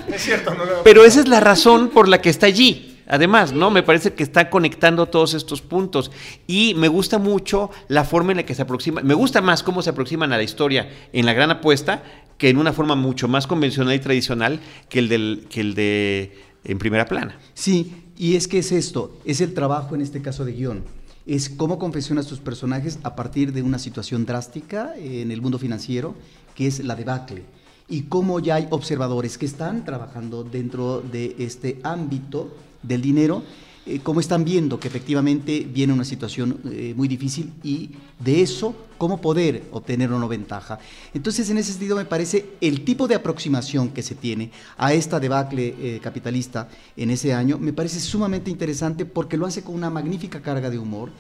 [0.15, 2.94] Es cierto, no lo- Pero esa es la razón por la que está allí.
[3.07, 3.71] Además, ¿no?
[3.71, 6.11] Me parece que está conectando todos estos puntos.
[6.47, 9.01] Y me gusta mucho la forma en la que se aproxima.
[9.03, 12.03] Me gusta más cómo se aproximan a la historia en la gran apuesta
[12.39, 16.39] que en una forma mucho más convencional y tradicional que el, del, que el de
[16.65, 17.39] en primera plana.
[17.53, 20.83] Sí, y es que es esto, es el trabajo en este caso de guion.
[21.27, 26.15] Es cómo confeccionas tus personajes a partir de una situación drástica en el mundo financiero,
[26.55, 27.45] que es la debacle.
[27.89, 32.51] y cómo ya hay observadores que están trabajando dentro de este ámbito
[32.87, 33.43] del dinero,
[33.87, 38.75] eh, cómo están viendo que efectivamente viene una situación eh, muy difícil y de eso,
[38.97, 40.79] cómo poder obtener una ventaja.
[41.13, 45.21] Entonces, en ese sentido, me parece el tipo de aproximación que se tiene a esta
[45.21, 49.91] debacle eh, capitalista en ese año, me parece sumamente interesante porque lo hace con una
[49.91, 51.11] magnífica carga de humor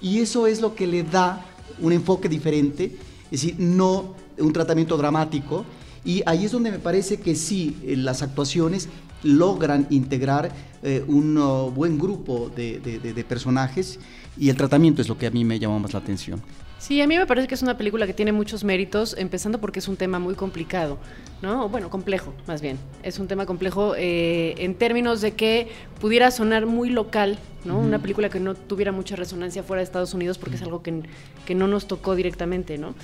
[0.00, 1.44] y eso es lo que le da
[1.80, 2.96] un enfoque diferente,
[3.32, 5.64] es decir, no un tratamiento dramático,
[6.04, 8.88] y ahí es donde me parece que sí, eh, las actuaciones
[9.22, 10.50] logran integrar
[10.82, 13.98] eh, un uh, buen grupo de, de, personajes
[14.36, 16.42] y el tratamiento es lo que a mí me llama más la atención.
[16.82, 19.78] Sí, a mí me parece que es una película que tiene muchos méritos, empezando porque
[19.78, 20.98] es un tema muy complicado,
[21.40, 21.68] ¿no?
[21.68, 22.76] Bueno, complejo, más bien.
[23.04, 25.68] Es un tema complejo eh, en términos de que
[26.00, 27.78] pudiera sonar muy local, ¿no?
[27.78, 31.02] Una película que no tuviera mucha resonancia fuera de Estados Unidos porque es algo que,
[31.46, 32.96] que, no nos tocó directamente, ¿no?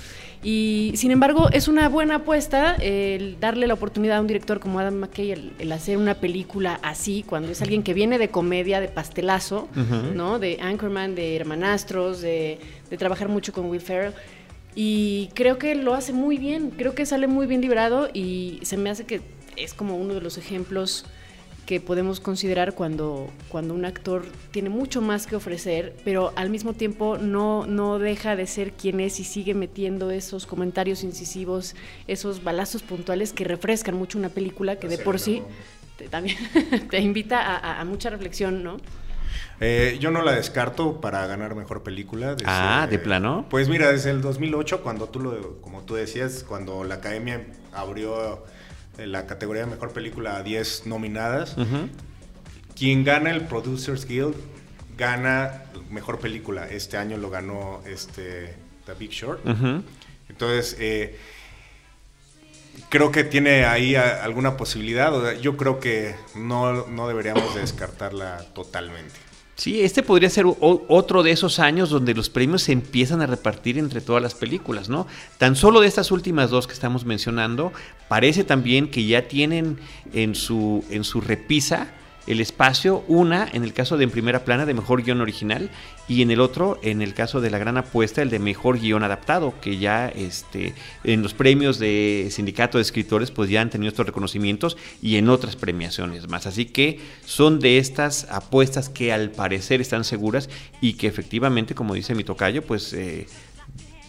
[0.43, 4.81] Y sin embargo, es una buena apuesta el darle la oportunidad a un director como
[4.81, 8.81] Adam McKay el, el hacer una película así, cuando es alguien que viene de comedia,
[8.81, 10.15] de pastelazo, uh -huh.
[10.15, 10.41] ¿no?
[10.41, 12.59] De Anchorman, de Hermanastros, de,
[12.91, 14.15] de trabajar mucho con Will Ferrell.
[14.75, 18.77] Y creo que lo hace muy bien, creo que sale muy bien librado y se
[18.77, 19.21] me hace que
[19.57, 21.05] es como uno de los ejemplos
[21.69, 26.73] que podemos considerar cuando, cuando un actor tiene mucho más que ofrecer, pero al mismo
[26.73, 31.75] tiempo no, no deja de ser quien es y sigue metiendo esos comentarios incisivos,
[32.07, 35.43] esos balazos puntuales que refrescan mucho una película que de por sí
[35.99, 36.39] te, también
[36.91, 38.79] te invita a, a, mucha reflexión, ¿no?
[39.61, 42.35] Eh, yo no la descarto para ganar mejor película.
[42.35, 43.47] Desde, ah, ¿de plano?
[43.51, 48.45] Pues mira, desde el 2008, cuando tú lo, como tú decías, cuando la Academia abrió
[48.97, 51.89] la categoría de mejor película a 10 nominadas, uh -huh.
[52.77, 54.35] quien gana el Producers Guild
[54.97, 56.69] gana mejor película.
[56.69, 58.55] Este año lo ganó este,
[58.87, 59.45] The Big Short.
[59.47, 59.83] Uh -huh.
[60.29, 61.17] Entonces, eh,
[62.89, 65.35] creo que tiene ahí alguna posibilidad.
[65.41, 69.15] Yo creo que no, no deberíamos descartarla totalmente.
[69.59, 73.77] Sí, este podría ser otro de esos años donde los premios se empiezan a repartir
[73.77, 75.09] entre todas las películas, ¿no?
[75.37, 77.73] Tan solo de estas últimas dos que estamos mencionando,
[78.07, 79.81] parece también que ya tienen
[80.13, 81.89] en su, en su repisa
[82.29, 85.71] el espacio, una en el caso de En Primera Plana de Mejor Guión Original
[86.09, 89.03] y en el otro, en el caso de La Gran Apuesta, el de Mejor Guión
[89.03, 93.89] Adaptado, que ya este, en los premios de Sindicato de Escritores pues ya han tenido
[93.89, 96.47] estos reconocimientos y en otras premiaciones más.
[96.47, 100.51] Así que son de estas apuestas que al parecer están seguras
[100.83, 102.93] y que efectivamente, como dice mi tocayo, pues...
[102.93, 103.27] Eh,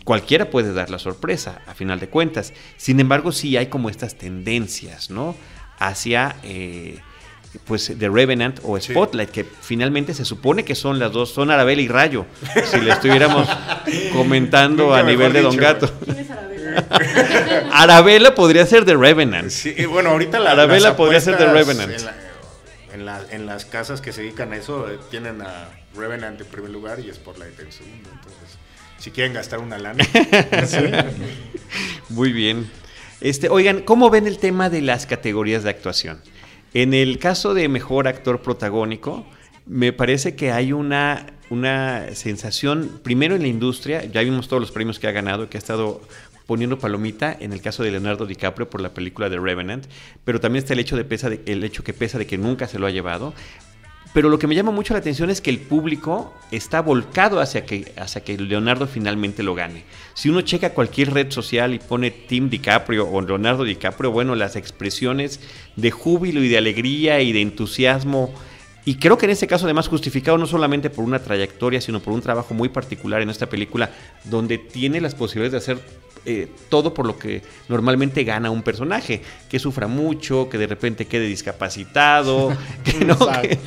[0.03, 2.51] cualquiera puede dar la sorpresa, a final de cuentas.
[2.77, 5.35] Sin embargo, sí hay como estas tendencias, ¿no?
[5.77, 6.35] Hacia...
[6.43, 6.99] Eh,
[7.65, 9.33] pues The Revenant o Spotlight, sí.
[9.33, 12.25] que finalmente se supone que son las dos, son Arabella y Rayo,
[12.65, 13.49] si le estuviéramos
[14.13, 15.91] comentando a nivel de Don Gato.
[16.05, 17.69] ¿Quién es Arabella?
[17.71, 19.49] Arabella podría ser The Revenant.
[19.49, 21.91] Sí, bueno, ahorita la, Arabella podría ser The Revenant.
[21.91, 22.15] En, la,
[22.93, 26.47] en, la, en, las casas que se dedican a eso eh, tienen a Revenant en
[26.47, 28.09] primer lugar y Spotlight en segundo.
[28.13, 28.59] Entonces,
[28.99, 30.05] si quieren gastar una lana.
[32.09, 32.69] Muy bien.
[33.21, 36.21] Este, oigan, ¿cómo ven el tema de las categorías de actuación?
[36.73, 39.25] En el caso de mejor actor protagónico,
[39.65, 44.71] me parece que hay una, una sensación, primero en la industria, ya vimos todos los
[44.71, 46.01] premios que ha ganado, que ha estado
[46.45, 49.85] poniendo palomita en el caso de Leonardo DiCaprio por la película de Revenant,
[50.23, 52.79] pero también está el hecho, de pesa el hecho que pesa de que nunca se
[52.79, 53.35] lo ha llevado.
[54.13, 57.65] Pero lo que me llama mucho la atención es que el público está volcado hacia
[57.65, 59.83] que, hacia que Leonardo finalmente lo gane.
[60.15, 64.55] Si uno checa cualquier red social y pone Tim DiCaprio o Leonardo DiCaprio, bueno, las
[64.55, 65.39] expresiones
[65.75, 68.33] de júbilo y de alegría y de entusiasmo,
[68.83, 72.13] y creo que en este caso además justificado no solamente por una trayectoria, sino por
[72.13, 73.91] un trabajo muy particular en esta película,
[74.23, 75.85] donde tiene las posibilidades de hacer
[76.25, 81.05] eh, todo por lo que normalmente gana un personaje, que sufra mucho, que de repente
[81.05, 83.57] quede discapacitado, que no, que,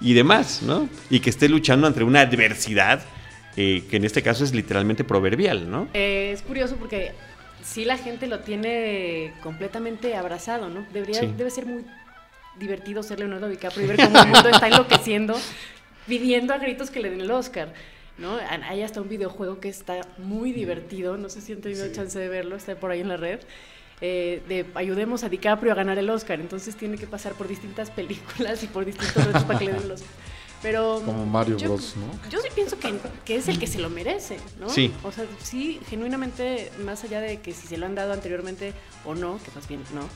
[0.00, 0.88] y demás, ¿no?
[1.10, 3.02] Y que esté luchando ante una adversidad
[3.56, 5.88] eh, que en este caso es literalmente proverbial, ¿no?
[5.94, 7.12] Eh, es curioso porque
[7.62, 10.86] sí la gente lo tiene completamente abrazado, ¿no?
[10.92, 11.32] Debería, sí.
[11.36, 11.84] Debe ser muy
[12.58, 15.34] divertido ser Leonardo DiCaprio y ver cómo el mundo está enloqueciendo,
[16.06, 17.72] pidiendo a gritos que le den el Oscar.
[18.18, 18.38] ¿No?
[18.38, 21.92] Hay hasta un videojuego que está muy divertido, no sé si han tenido sí.
[21.92, 23.40] chance de verlo, está por ahí en la red.
[24.02, 27.90] Eh, de ayudemos a DiCaprio a ganar el Oscar, entonces tiene que pasar por distintas
[27.90, 30.10] películas y por distintos retos para que le den el Oscar.
[30.62, 32.30] Pero como Mario yo, Bros, ¿no?
[32.30, 34.68] Yo sí pienso que, que, es el que se lo merece, ¿no?
[34.68, 34.92] Sí.
[35.02, 38.72] O sea, sí, genuinamente, más allá de que si se lo han dado anteriormente
[39.04, 40.08] o no, que más bien no,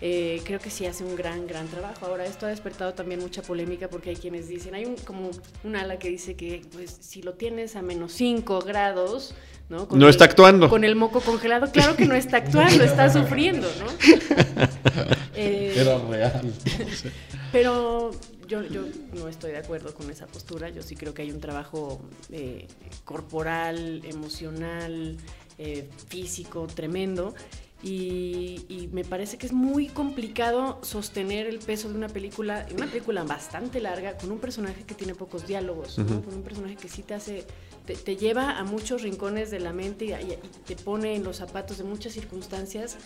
[0.00, 2.06] eh, creo que sí hace un gran, gran trabajo.
[2.06, 5.30] Ahora, esto ha despertado también mucha polémica porque hay quienes dicen, hay un, como
[5.64, 9.34] un ala que dice que pues, si lo tienes a menos 5 grados,
[9.68, 9.86] ¿no?
[9.92, 10.68] No está actuando.
[10.68, 11.70] Con el moco congelado.
[11.70, 13.86] Claro que no está actuando, está sufriendo, ¿no?
[15.42, 16.52] Eh, Era real.
[17.52, 18.10] pero
[18.46, 18.82] yo, yo
[19.14, 20.68] no estoy de acuerdo con esa postura.
[20.68, 22.66] Yo sí creo que hay un trabajo eh,
[23.04, 25.16] corporal, emocional,
[25.56, 27.34] eh, físico tremendo.
[27.82, 32.86] Y, y me parece que es muy complicado sostener el peso de una película, una
[32.86, 37.02] película bastante larga, con un personaje que tiene pocos diálogos, con un personaje que sí
[37.02, 37.46] te hace,
[37.86, 41.24] te, te lleva a muchos rincones de la mente y, y- y te pone en
[41.24, 42.96] los zapatos de muchas circunstancias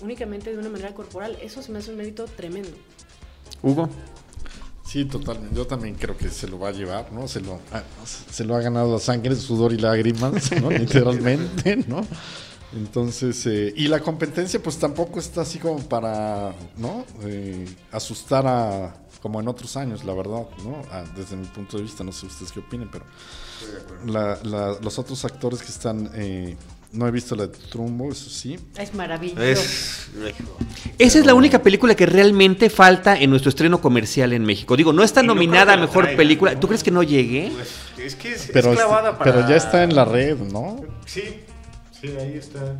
[0.00, 1.36] únicamente de una manera corporal.
[1.42, 2.70] Eso se me hace un mérito tremendo.
[3.62, 3.88] Hugo.
[4.86, 5.56] Sí, totalmente.
[5.56, 7.26] Yo también creo que se lo va a llevar, ¿no?
[7.26, 7.82] Se lo, ha-
[8.30, 10.70] se lo ha ganado a sangre, sudor y lágrimas, ¿no?
[10.70, 12.06] Literalmente, ¿no?
[12.76, 17.04] Entonces, eh, y la competencia pues tampoco está así como para, ¿no?
[17.24, 20.82] Eh, asustar a, como en otros años, la verdad, ¿no?
[20.90, 23.04] Ah, desde mi punto de vista, no sé ustedes qué opinen, pero
[24.06, 26.56] la- la- los otros actores que están, eh,
[26.92, 29.40] no he visto la de Trumbo, eso sí, Es maravilloso.
[29.42, 30.08] Es.
[30.98, 34.76] Esa es la única película que realmente falta en nuestro estreno comercial en México.
[34.76, 36.54] Digo, no está Y nominada a mejor película.
[36.54, 36.60] ¿no?
[36.60, 37.50] ¿Tú crees que no llegue?
[37.52, 37.68] Pues,
[38.06, 39.32] es que es, pero, es clavada para.
[39.32, 40.76] pero ya está en la red, ¿no?
[41.06, 41.22] Sí,
[42.08, 42.76] sí, ahí está.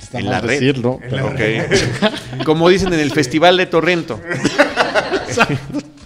[0.00, 0.60] Está En la red.
[0.60, 2.44] decirlo, En la.
[2.44, 4.20] Como dicen en el Festival de Torrento.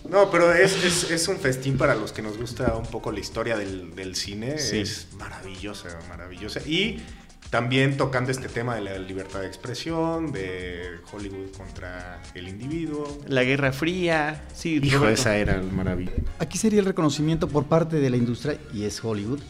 [0.08, 3.20] No, pero es, es, es un festín para los que nos gusta un poco la
[3.20, 4.56] historia del, del cine.
[4.56, 4.78] Sí.
[4.78, 6.60] Es maravillosa, maravillosa.
[6.64, 7.02] Y
[7.50, 13.18] también tocando este tema de la libertad de expresión, de Hollywood contra el individuo.
[13.26, 14.44] La Guerra Fría.
[14.54, 15.20] Sí, Hijo, Roberto.
[15.20, 16.12] esa era maravilla.
[16.38, 19.40] Aquí sería el reconocimiento por parte de la industria, y es Hollywood,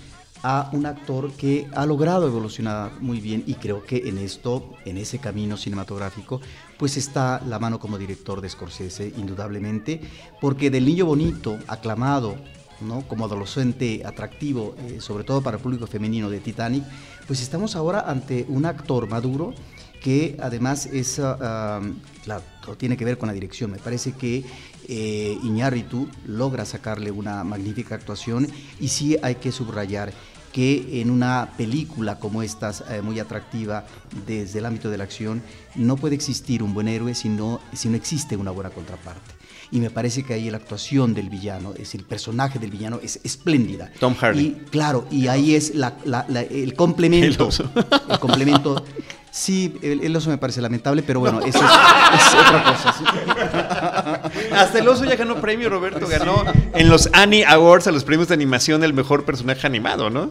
[0.43, 4.99] a un actor que ha logrado evolucionar muy bien y creo que en esto, en
[4.99, 6.41] ese camino cinematográfico,
[6.79, 10.01] pues está la mano como director de Scorsese, indudablemente,
[10.41, 12.37] porque del niño bonito, aclamado,
[12.81, 13.07] ¿no?
[13.09, 16.85] como adolescente atractivo, eh, sobre todo para el público femenino de Titanic,
[17.27, 19.55] pues estamos ahora ante un actor maduro
[20.07, 21.81] que además es, ah,
[22.23, 23.73] claro, todo tiene que ver con la dirección.
[23.73, 24.45] Me parece que
[24.87, 28.47] eh, Iñárritu logra sacarle una magnífica actuación
[28.79, 30.13] y sí hay que subrayar
[30.53, 33.85] que en una película como esta, eh, muy atractiva
[34.29, 35.43] desde el ámbito de la acción,
[35.75, 39.35] no puede existir un buen héroe si no, si no existe una buena contraparte.
[39.73, 43.19] Y me parece que ahí la actuación del villano, es el personaje del villano es
[43.25, 43.91] espléndida.
[43.99, 44.41] Tom Hardy.
[44.41, 47.49] Y claro, y ahí es la- la- la- el complemento.
[48.09, 48.85] El complemento.
[49.39, 52.95] Sí, el, el oso me parece lamentable, pero bueno, eso es, es otra cosa.
[52.97, 53.05] sí.
[54.55, 56.07] Hasta el oso ya ganó premio, Roberto.
[56.09, 60.31] Ganó en los Annie Awards a los premios de animación del mejor personaje animado, ¿no?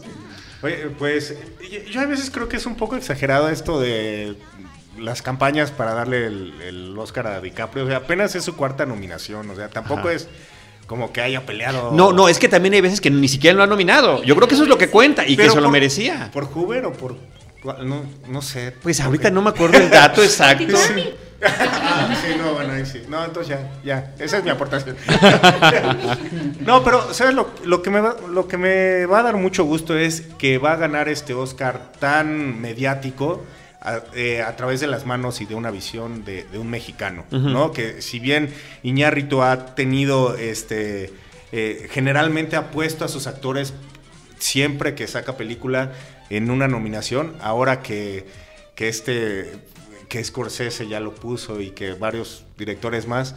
[0.64, 1.36] Oye, pues
[1.92, 4.36] yo- a veces creo que es un poco exagerado esto de
[4.98, 7.84] las campañas para darle el, el Oscar a DiCaprio.
[7.86, 9.48] O sea, apenas es su cuarta nominación.
[9.52, 10.14] O sea, tampoco Ajá.
[10.14, 10.28] es
[10.88, 11.92] como que haya peleado.
[11.92, 14.24] No, no, es que también hay veces que ni siquiera lo han nominado.
[14.24, 16.32] Yo creo que eso es lo que cuenta y que Pero se lo por- merecía.
[16.34, 17.35] ¿Por Hoover o por.?
[17.84, 18.74] No, no sé.
[18.82, 20.78] Pues ahorita no me acuerdo el dato exacto.
[21.44, 23.04] Ah, sí, no, bueno, ahí sí.
[23.08, 24.14] No, entonces ya, ya.
[24.20, 24.96] Esa es mi aportación.
[26.62, 27.34] no, pero, ¿sabes?
[27.36, 30.58] Lo, lo que me va, lo que me va a dar mucho gusto es que
[30.58, 33.44] va a ganar este Oscar tan mediático
[33.82, 37.26] a, eh, a través de las manos y de una visión de, de un mexicano.
[37.30, 37.72] ¿no?
[37.72, 38.54] Que si bien
[38.84, 41.14] Iñárritu ha tenido, este,
[41.52, 43.74] eh, generalmente ha puesto a sus actores
[44.40, 45.92] siempre que saca película
[46.30, 48.26] en una nominación, ahora que,
[48.76, 49.52] que este
[50.10, 53.36] que Scorsese ya lo puso y que varios directores más,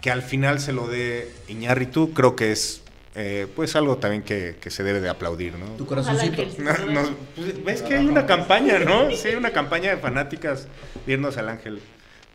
[0.00, 2.82] que al final se lo dé Iñárritu, creo que es
[3.14, 5.66] eh, pues algo también que, que se debe de aplaudir, ¿no?
[5.76, 6.42] Tu corazoncito.
[6.58, 7.02] No, no,
[7.36, 9.10] pues, ves que hay una campaña, ¿no?
[9.10, 10.66] Sí, hay una campaña de fanáticas
[11.06, 11.80] de irnos al ángel.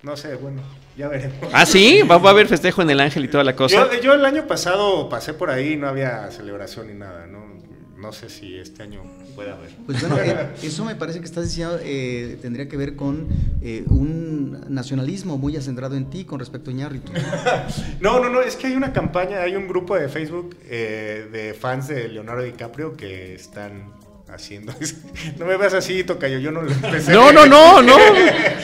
[0.03, 0.61] No sé, bueno,
[0.95, 1.49] ya veremos.
[1.51, 3.91] Ah, sí, va, va a haber festejo en el Ángel y toda la cosa.
[3.91, 7.57] Yo, yo el año pasado pasé por ahí y no había celebración ni nada, ¿no?
[7.97, 9.01] No sé si este año
[9.35, 9.71] puede haber.
[9.85, 13.27] Pues bueno, eh, eso me parece que estás diciendo eh, tendría que ver con
[13.61, 17.11] eh, un nacionalismo muy acendrado en ti con respecto a Iñárritu.
[17.99, 21.53] No, no, no, es que hay una campaña, hay un grupo de Facebook eh, de
[21.55, 23.91] fans de Leonardo DiCaprio que están
[24.29, 24.73] haciendo.
[25.39, 27.11] No me veas así, Tocayo, yo no lo empecé.
[27.11, 27.95] No, no, no, no.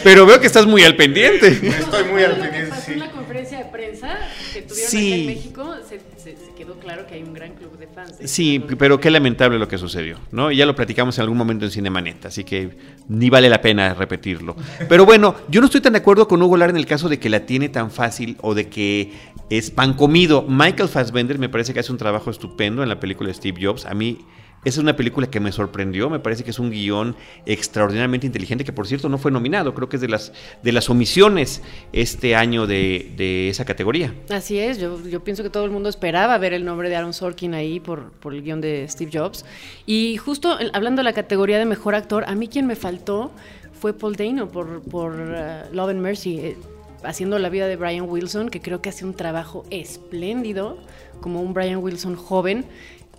[0.04, 1.48] Pero veo que estás muy al pendiente.
[1.48, 2.92] Estoy muy al pendiente, pasó sí.
[2.94, 4.18] en la conferencia de prensa
[4.54, 5.12] que tuvieron Sí.
[5.14, 7.83] aquí en México, se, se- se quedó claro que hay un gran club de
[8.24, 10.52] Sí, pero qué lamentable lo que sucedió, ¿no?
[10.52, 12.78] Ya lo platicamos en algún momento en Cinemanet, así que
[13.08, 14.56] ni vale la pena repetirlo.
[14.90, 17.20] Pero bueno, yo no estoy tan de acuerdo con Hugo Lara en el caso de
[17.20, 19.12] que la tiene tan fácil o de que
[19.50, 20.46] es pan comido.
[20.48, 23.86] Michael Fassbender me parece que hace un trabajo estupendo en la película de Steve Jobs.
[23.86, 24.20] A mí
[24.66, 28.64] Esa es una película que me sorprendió, me parece que es un guion extraordinariamente inteligente,
[28.64, 31.62] que por cierto no fue nominado, creo que es de las, de las omisiones
[31.92, 34.14] este año de, de esa categoría.
[34.30, 37.54] Así es, yo, pienso que todo el mundo esperaba ver el nombre de Aaron Sorkin
[37.54, 39.46] ahí por, por el guion de Steve Jobs.
[39.86, 43.32] Y justo hablando de la categoría de mejor actor, a mí quien me faltó
[43.80, 46.58] fue Paul Dano por, por uh, Love and Mercy, eh,
[47.04, 50.78] haciendo la vida de Brian Wilson, que creo que hace un trabajo espléndido,
[51.20, 52.66] como un Brian Wilson joven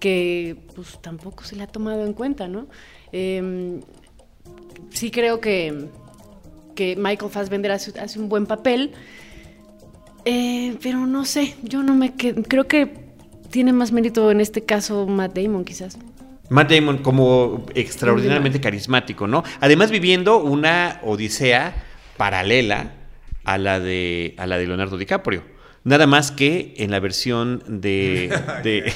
[0.00, 2.66] que pues tampoco se le ha tomado en cuenta, ¿no?
[3.12, 3.80] Eh,
[4.90, 5.88] sí creo que,
[6.74, 8.92] que Michael Fassbender hace, hace un buen papel,
[10.24, 13.04] eh, pero no sé, yo no me quedo, creo que
[13.50, 15.98] tiene más mérito en este caso Matt Damon quizás.
[16.50, 19.44] Matt Damon como extraordinariamente carismático, ¿no?
[19.60, 21.74] Además viviendo una odisea
[22.16, 22.92] paralela
[23.44, 25.53] a la de, a la de Leonardo DiCaprio.
[25.86, 28.28] Nada más que en la versión de.
[28.64, 28.90] de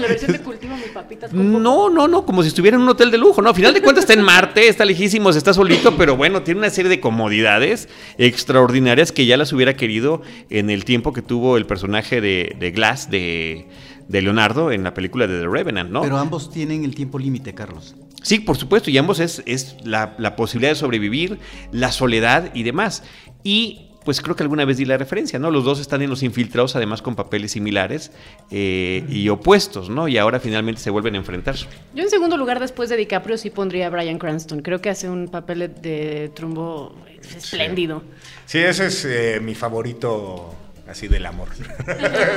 [0.00, 1.28] la versión de cultivo mi papita.
[1.30, 3.50] No, no, no, como si estuviera en un hotel de lujo, ¿no?
[3.50, 6.70] Al final de cuentas está en Marte, está lejísimos, está solito, pero bueno, tiene una
[6.70, 11.66] serie de comodidades extraordinarias que ya las hubiera querido en el tiempo que tuvo el
[11.66, 13.68] personaje de, de Glass, de,
[14.08, 16.00] de Leonardo, en la película de The Revenant, ¿no?
[16.00, 17.94] Pero ambos tienen el tiempo límite, Carlos.
[18.22, 21.38] Sí, por supuesto, y ambos es, es la, la posibilidad de sobrevivir,
[21.72, 23.02] la soledad y demás.
[23.44, 25.50] Y pues creo que alguna vez di la referencia, ¿no?
[25.50, 28.12] Los dos están en los infiltrados, además con papeles similares
[28.52, 30.06] eh, y opuestos, ¿no?
[30.06, 31.56] Y ahora finalmente se vuelven a enfrentar.
[31.92, 34.62] Yo en segundo lugar, después de DiCaprio, sí pondría a Brian Cranston.
[34.62, 38.04] Creo que hace un papel de, trumbo espléndido.
[38.46, 40.54] Sí, sí ese es eh, mi favorito
[40.88, 41.48] así del amor.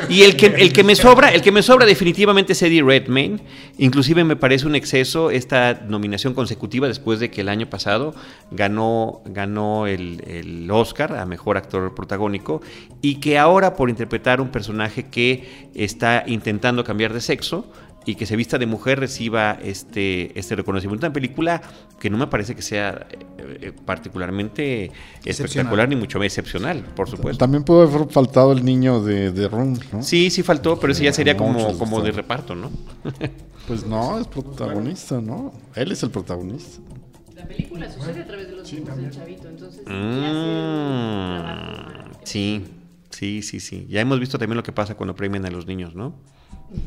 [0.10, 3.40] Y el que, el que me sobra, el que me sobra definitivamente es Eddie Redmayne.
[3.78, 8.16] Inclusive me parece un exceso esta nominación consecutiva después de que el año pasado
[8.52, 12.62] ganó, ganó el, el Oscar a Mejor Actor Protagónico
[13.02, 17.72] y que ahora por interpretar un personaje que está intentando cambiar de sexo,
[18.06, 21.06] y que se vista de mujer reciba este, este reconocimiento.
[21.06, 21.62] Una película
[22.00, 24.92] que no me parece que sea eh, particularmente
[25.26, 27.38] espectacular ni mucho más excepcional, por supuesto.
[27.38, 30.02] También pudo haber faltado el niño de, de Room, ¿no?
[30.02, 32.72] Sí, sí faltó, pero ese ya sería como, como de reparto, ¿no?
[33.68, 35.54] Pues no, es protagonista, ¿no?
[35.76, 36.82] Él es el protagonista.
[37.36, 39.84] La película sucede a través de los sí, ojos del chavito, entonces...
[39.86, 41.46] Mm,
[42.24, 42.66] sí,
[43.12, 43.86] sí, sí, sí.
[43.88, 46.16] Ya hemos visto también lo que pasa cuando premian a los niños, ¿no?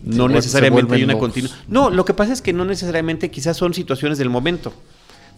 [0.05, 1.51] No Se necesariamente hay una continua.
[1.69, 4.73] No, lo que pasa es que no necesariamente quizás son situaciones del momento.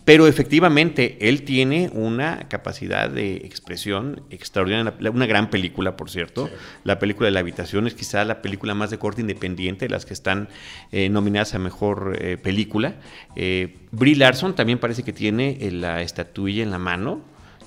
[0.04, 4.92] Pero efectivamente, él tiene una capacidad de expresión extraordinaria.
[5.10, 6.50] Una gran película, por cierto.
[6.84, 10.04] La película de la habitación es quizá la película más de corte independiente de las
[10.04, 10.48] que están
[10.92, 12.96] eh, nominadas a mejor eh, película.
[13.34, 17.22] Eh, Brie Larson también parece que tiene eh, la estatuilla en la mano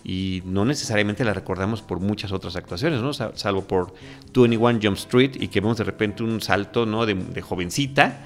[0.07, 3.11] y no necesariamente la recordamos por muchas otras actuaciones, ¿no?
[3.13, 3.93] Sal- Salvo por
[4.33, 7.05] 21 Jump Street y que vemos de repente un salto, ¿no?
[7.05, 8.19] De, de jovencita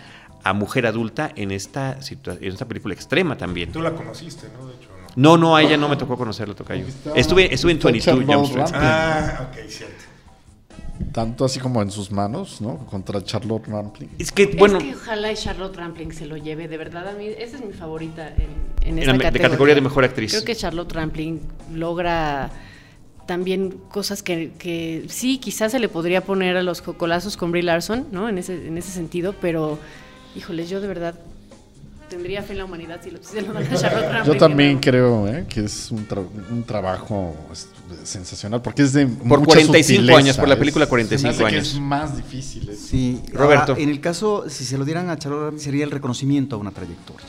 [0.43, 3.71] a mujer adulta en esta, situa- en esta película extrema también.
[3.71, 4.67] Tú la conociste, ¿no?
[4.67, 5.01] De hecho, no.
[5.15, 6.85] No, no, a ella no me tocó conocerla, Tocayo.
[7.15, 8.81] Estuve, estuve en Está 22 Jump Street.
[8.81, 10.03] Ah, ok, cierto.
[11.11, 12.77] Tanto así como en sus manos, ¿no?
[12.87, 14.09] Contra Charlotte Rampling.
[14.19, 17.13] Es que, bueno, es que ojalá y Charlotte Rampling se lo lleve, de verdad a
[17.13, 18.29] mí, esa es mi favorita
[18.83, 19.41] en, en la me- de categoría.
[19.49, 20.31] categoría de mejor actriz.
[20.31, 21.41] Creo que Charlotte Rampling
[21.73, 22.49] logra
[23.25, 27.63] también cosas que, que sí, quizás se le podría poner a los cocolazos con Brie
[27.63, 28.27] Larson, ¿no?
[28.29, 29.79] En ese, en ese sentido, pero,
[30.35, 31.15] híjoles, yo de verdad
[32.11, 34.33] tendría fe en la humanidad si lo, si se lo dan a Charlotte Rampling.
[34.33, 34.81] Yo también ¿no?
[34.81, 35.45] creo ¿eh?
[35.49, 37.33] que es un, tra- un trabajo
[38.03, 41.29] sensacional porque es de Por mucha 45 sutileza, años, por la película se me 45
[41.29, 41.73] hace que años.
[41.73, 42.69] es más difícil.
[42.69, 43.71] es- Sí, Roberto.
[43.71, 46.59] ahora, en el caso, si se lo dieran a Charlotte Rampling, sería el reconocimiento a
[46.59, 47.25] una trayectoria.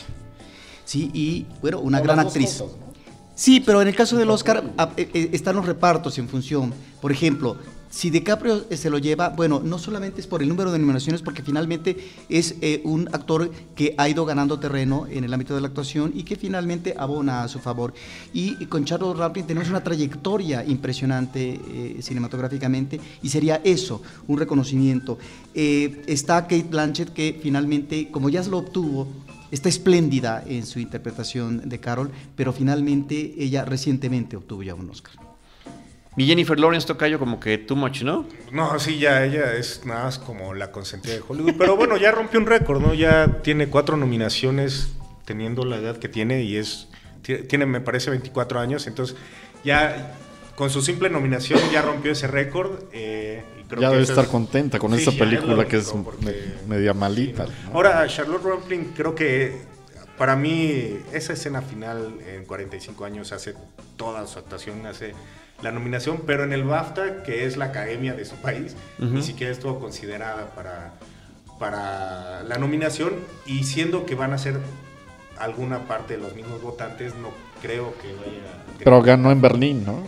[0.85, 2.59] Sí, y bueno, una O gran actriz.
[2.59, 2.93] cosas, ¿no?
[3.35, 6.75] Sí, pero en el caso del Oscar a- eh, eh, están los repartos en función.
[7.01, 7.57] Por ejemplo,
[7.93, 11.21] si DiCaprio eh, se lo lleva, bueno, no solamente es por el número de nominaciones,
[11.21, 15.61] porque finalmente es eh, un actor que ha ido ganando terreno en el ámbito de
[15.61, 17.93] la actuación y que finalmente abona a su favor.
[18.33, 25.19] Y, con Charles Rampling tenemos una trayectoria impresionante eh, cinematográficamente y sería eso, un reconocimiento.
[25.55, 29.07] Eh, está Kate Blanchett que finalmente, como ya se lo obtuvo,
[29.53, 35.22] Está espléndida en su interpretación de Carol, pero finalmente ella recientemente obtuvo ya un Oscar.
[36.17, 38.27] Y Jennifer Lawrence Tocayo como que too much, ¿no?
[38.51, 41.55] No, sí, ya ella es nada más como la consentida de Hollywood.
[41.59, 42.93] Pero bueno, ya rompió un récord, ¿no?
[42.95, 44.89] Ya tiene cuatro nominaciones
[45.25, 46.89] teniendo la edad que tiene y es.
[47.23, 48.87] ti- Tiene, me parece, 24 años.
[48.87, 49.17] Entonces,
[49.65, 50.15] ya
[50.57, 52.73] con su simple nominación ya rompió ese récord.
[52.93, 55.91] eh, y creo Ya que debe estar es- contenta con Sí, esta película que es
[55.93, 57.47] porque- me- media malita.
[57.47, 57.71] Sí, ¿no?
[57.71, 57.77] ¿no?
[57.77, 59.63] Ahora, Charlotte Rampling, creo que
[60.19, 63.55] para mí esa escena final en 45 años hace
[63.97, 65.15] toda su actuación, hace
[65.63, 69.53] la nominación, pero en el BAFTA, que es la academia de su país, ni siquiera
[69.53, 70.93] estuvo considerada para,
[71.59, 73.15] para la nominación
[73.47, 74.59] y siendo que van a ser
[75.39, 78.65] alguna parte de los mismos votantes, no creo que vaya...
[78.79, 80.05] Pero ganó en Berlín, ¿no?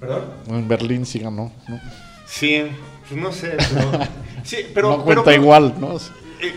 [0.00, 0.24] ¿Perdón?
[0.48, 1.80] En Berlín sí ganó, ¿no?
[2.26, 2.62] Sí,
[3.08, 3.90] pues no sé, pero...
[4.44, 5.96] sí, pero no cuenta pero- igual, ¿no?
[5.96, 6.54] Eh,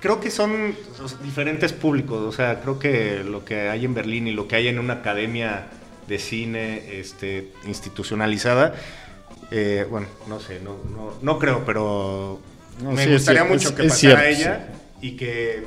[0.00, 0.76] creo que son
[1.24, 4.68] diferentes públicos, o sea, creo que lo que hay en Berlín y lo que hay
[4.68, 5.66] en una academia
[6.08, 8.74] de cine este, institucionalizada,
[9.50, 12.40] eh, bueno, no sé, no, no, no creo, pero
[12.82, 14.68] No, me sí, gustaría mucho es- que pasara cierto, ella
[15.00, 15.64] y que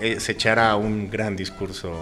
[0.00, 1.92] eh, se echara un gran discurso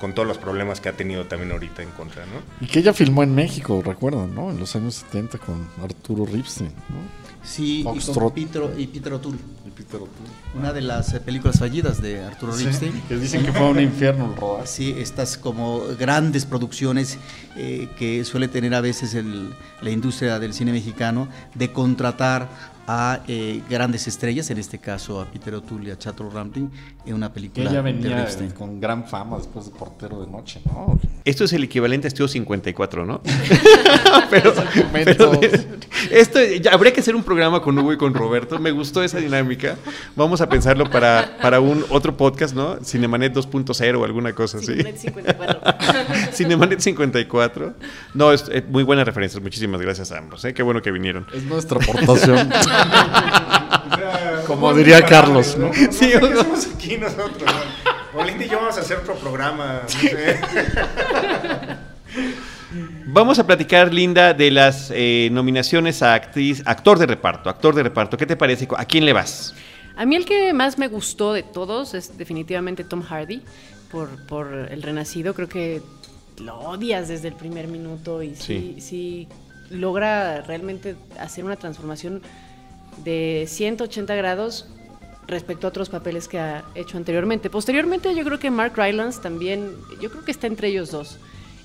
[0.00, 2.32] con todos los problemas que ha tenido también ahorita en contra, ¿no?
[2.60, 4.50] Y que ella filmó en México, recuerdan, ¿no?
[4.50, 7.23] En los años 70 con Arturo Ripstein, ¿no?
[7.44, 8.32] Sí, y, con.
[8.32, 9.38] Peter, y Peter O'Toole.
[9.66, 10.30] Y Peter O'Toole.
[10.58, 13.02] Una de las eh, películas fallidas de Arturo Sí, Ripstein.
[13.08, 14.66] que dicen que fue un infierno el rodaje.
[14.66, 17.18] Sí, estas como grandes producciones
[17.56, 22.48] eh, que suele tener a veces el- la industria del cine mexicano de contratar
[22.86, 26.70] a eh, grandes estrellas, en este caso a Peter O'Toole y a Chato Rampling,
[27.06, 28.50] en una película ella de venía Ripstein.
[28.50, 30.98] con gran fama después de Portero de Noche, ¿no?
[31.24, 33.22] Esto es el equivalente a Estudio 54, ¿no?
[34.30, 34.52] pero,
[36.10, 38.58] esto ya, habría que hacer un programa con Hugo y con Roberto.
[38.58, 39.76] Me gustó esa dinámica.
[40.16, 42.78] Vamos a pensarlo para, para un otro podcast, ¿no?
[42.84, 44.74] Cinemanet 2.0 o alguna cosa así.
[44.74, 46.32] Cinemanet 54.
[46.32, 47.74] Cinemanet 54.
[48.14, 49.42] No, es, es muy buenas referencias.
[49.42, 50.44] Muchísimas gracias a ambos.
[50.44, 50.52] ¿eh?
[50.52, 51.26] Qué bueno que vinieron.
[51.32, 52.50] Es nuestra aportación.
[53.96, 55.72] Sea, Como diría Carlos, ¿no?
[55.90, 56.12] Sí,
[56.84, 58.20] aquí nosotros, ¿no?
[58.20, 60.40] Olinda y yo vamos a hacer otro programa, no sé.
[63.06, 67.48] Vamos a platicar, Linda, de las eh, nominaciones a actriz, actor de reparto.
[67.48, 68.16] Actor de reparto.
[68.16, 68.68] ¿Qué te parece?
[68.76, 69.54] ¿A quién le vas?
[69.96, 73.42] A mí el que más me gustó de todos es definitivamente Tom Hardy
[73.90, 75.34] por, por El Renacido.
[75.34, 75.82] Creo que
[76.38, 79.28] lo odias desde el primer minuto y sí, sí
[79.70, 82.22] logra realmente hacer una transformación
[83.04, 84.66] de 180 grados
[85.26, 87.48] respecto a otros papeles que ha hecho anteriormente.
[87.50, 89.70] Posteriormente yo creo que Mark Rylance también,
[90.00, 91.18] yo creo que está entre ellos dos.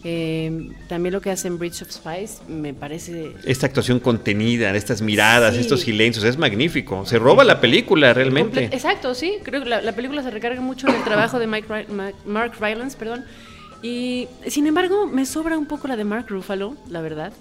[0.05, 5.01] Eh, también lo que hace en Bridge of Spies me parece Esta actuación contenida, estas
[5.01, 5.59] miradas, Sí.
[5.59, 7.05] estos silencios, es magnífico.
[7.05, 8.69] Se roba la película realmente.
[8.69, 9.39] Comple- Exacto, sí.
[9.43, 12.13] Creo que la, la película se recarga mucho en el trabajo de Mike Ry- Ma-
[12.25, 13.25] Mark Rylance, perdón.
[13.81, 17.33] Y sin embargo, me sobra un poco la de Mark Ruffalo, la verdad.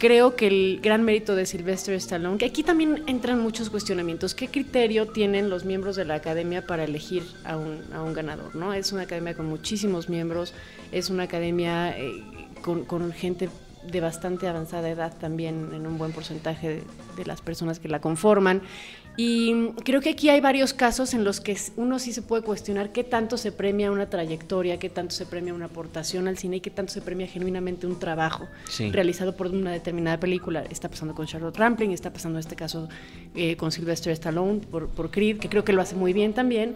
[0.00, 4.34] Creo que el gran mérito de Sylvester Stallone, que aquí también entran muchos cuestionamientos.
[4.34, 8.56] ¿Qué criterio tienen los miembros de la academia para elegir a un, a un ganador?
[8.56, 8.72] ¿no?
[8.72, 10.54] Es una academia con muchísimos miembros,
[10.90, 12.24] es una academia eh,
[12.62, 13.50] con, gente
[13.86, 16.82] de bastante avanzada edad también, en un buen porcentaje
[17.18, 18.62] de las personas que la conforman.
[19.16, 22.90] Y creo que aquí hay varios casos en los que uno sí se puede cuestionar
[22.90, 26.60] qué tanto se premia una trayectoria, qué tanto se premia una aportación al cine y
[26.60, 28.90] qué tanto se premia genuinamente un trabajo Sí.
[28.90, 30.64] realizado por una determinada película.
[30.70, 32.88] Está pasando con Charlotte Rampling, está pasando en este caso
[33.34, 36.74] eh, con Sylvester Stallone por, por Creed, que creo que lo hace muy bien también.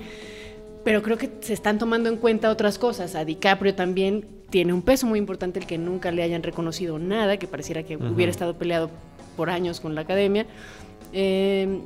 [0.84, 3.14] Pero creo que se están tomando en cuenta otras cosas.
[3.14, 7.38] A DiCaprio también tiene un peso muy importante el que nunca le hayan reconocido nada,
[7.38, 8.90] que pareciera que hubiera estado peleado
[9.34, 10.46] por años con la academia.
[11.14, 11.80] Eh,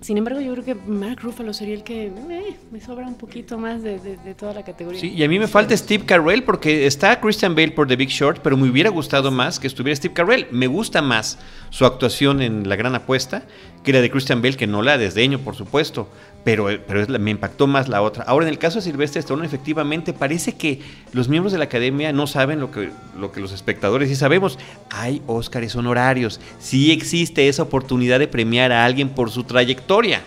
[0.00, 3.58] sin embargo, yo creo que Mark Ruffalo sería el que eh, me sobra un poquito
[3.58, 3.98] más de,
[4.38, 5.00] toda la categoría.
[5.00, 8.10] Sí, y a mí me falta Steve Carell porque está Christian Bale por The Big
[8.10, 10.46] Short, pero me hubiera gustado más que estuviera Steve Carell.
[10.52, 11.38] Me gusta más
[11.70, 13.42] su actuación en La Gran Apuesta
[13.82, 16.08] que la de Christian Bale, que no la desdeño, por supuesto,
[16.48, 18.24] pero, pero me impactó más la otra.
[18.24, 20.80] Ahora, en el caso de Sylvester Stallone, efectivamente, parece que
[21.12, 22.88] los miembros de la academia no saben lo que,
[23.18, 24.58] lo que los espectadores sí sabemos.
[24.88, 26.40] Hay Óscares honorarios.
[26.58, 30.22] Sí existe esa oportunidad de premiar a alguien por su trayectoria.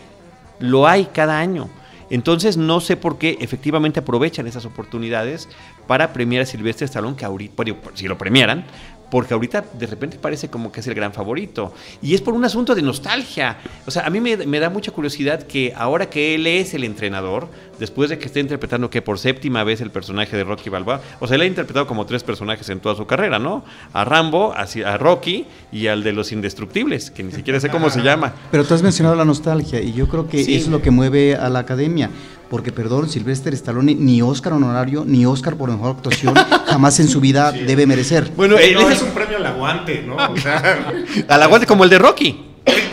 [0.60, 1.72] Lo hay cada año.
[2.12, 5.50] Entonces no sé por qué efectivamente aprovechan esas oportunidades
[5.88, 7.64] para premiar a Silvestre Stallone, que ahorita,
[7.96, 8.66] si lo premiaran,
[9.12, 11.74] porque ahorita de repente parece como que es el gran favorito.
[12.02, 13.58] Y es por un asunto de nostalgia.
[13.86, 16.84] O sea, a mí me, me da mucha curiosidad que ahora que él es el
[16.86, 17.48] entrenador,
[17.78, 21.28] después de que esté interpretando que por séptima vez el personaje de Rocky Balboa, o
[21.28, 23.64] sea, él ha interpretado como tres personajes en toda su carrera, ¿no?
[23.94, 27.90] A Rambo, a, a Rocky y al de los indestructibles, que ni siquiera sé cómo
[27.90, 28.34] se llama.
[28.50, 30.56] Pero tú has mencionado la nostalgia y yo creo que Sí.
[30.56, 32.10] es lo que mueve a la academia.
[32.52, 36.36] Porque, perdón, Sylvester Stallone ni Oscar honorario ni Oscar por mejor actuación
[36.68, 38.30] jamás en su vida debe merecer.
[38.36, 40.18] Bueno, él no, es un premio al aguante, ¿no?
[40.18, 40.62] O sea,
[41.30, 42.44] al aguante como el de Rocky.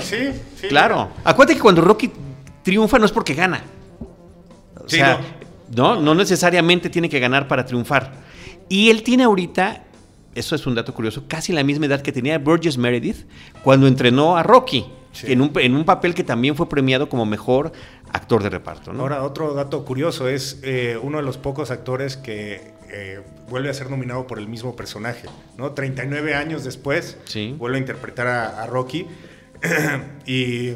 [0.01, 0.17] sí,
[0.61, 0.69] sí.
[0.69, 1.09] Claro.
[1.25, 2.09] Acuérdate que cuando Rocky
[2.63, 3.61] triunfa no es porque gana.
[4.77, 5.19] O Sí, sea,
[5.75, 6.01] no.
[6.01, 8.13] no, necesariamente tiene que ganar para triunfar.
[8.69, 9.83] Y él tiene ahorita,
[10.37, 13.27] eso es un dato curioso, casi la misma edad que tenía Burgess Meredith
[13.65, 14.87] cuando entrenó a Rocky.
[15.21, 15.33] Sí.
[15.33, 17.73] En, un, en un papel que también fue premiado como mejor
[18.13, 18.93] actor de reparto.
[18.93, 19.03] ¿no?
[19.03, 23.75] Ahora, otro dato curioso es eh, uno de los pocos actores que eh, vuelve a
[23.75, 25.73] ser nominado por el mismo personaje, ¿no?
[25.73, 27.55] 39 años después, Sí.
[27.59, 29.07] vuelve a interpretar a, a Rocky
[30.27, 30.73] y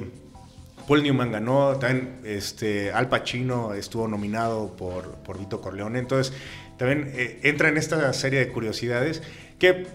[0.89, 6.35] Paul Newman ganó, también este, Al Pacino estuvo nominado por, por Vito Corleone, entonces
[6.77, 9.23] también eh, entra en esta serie de curiosidades
[9.59, 9.87] que, eh,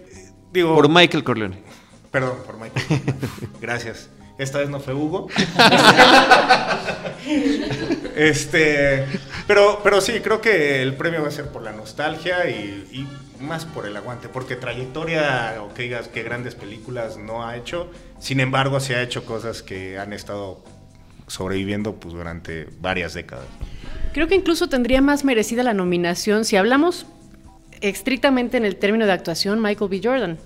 [0.54, 0.74] digo...
[0.76, 1.58] Por Michael Corleone.
[2.12, 3.02] Perdón, por Michael.
[3.62, 4.10] Gracias.
[4.38, 5.28] Esta vez no fue Hugo.
[8.16, 9.06] este,
[9.48, 13.08] pero, pero sí, creo que el premio va a ser por la nostalgia y, y
[13.44, 17.90] más por el aguante, porque trayectoria o que digas que grandes películas no ha hecho,
[18.20, 20.64] sin embargo se ha hecho cosas que han estado
[21.28, 23.46] sobreviviendo pues durante varias décadas.
[24.14, 27.06] Creo que incluso tendría más merecida la nominación si hablamos
[27.82, 30.02] estrictamente en el término de actuación Michael B.
[30.04, 30.38] Jordan,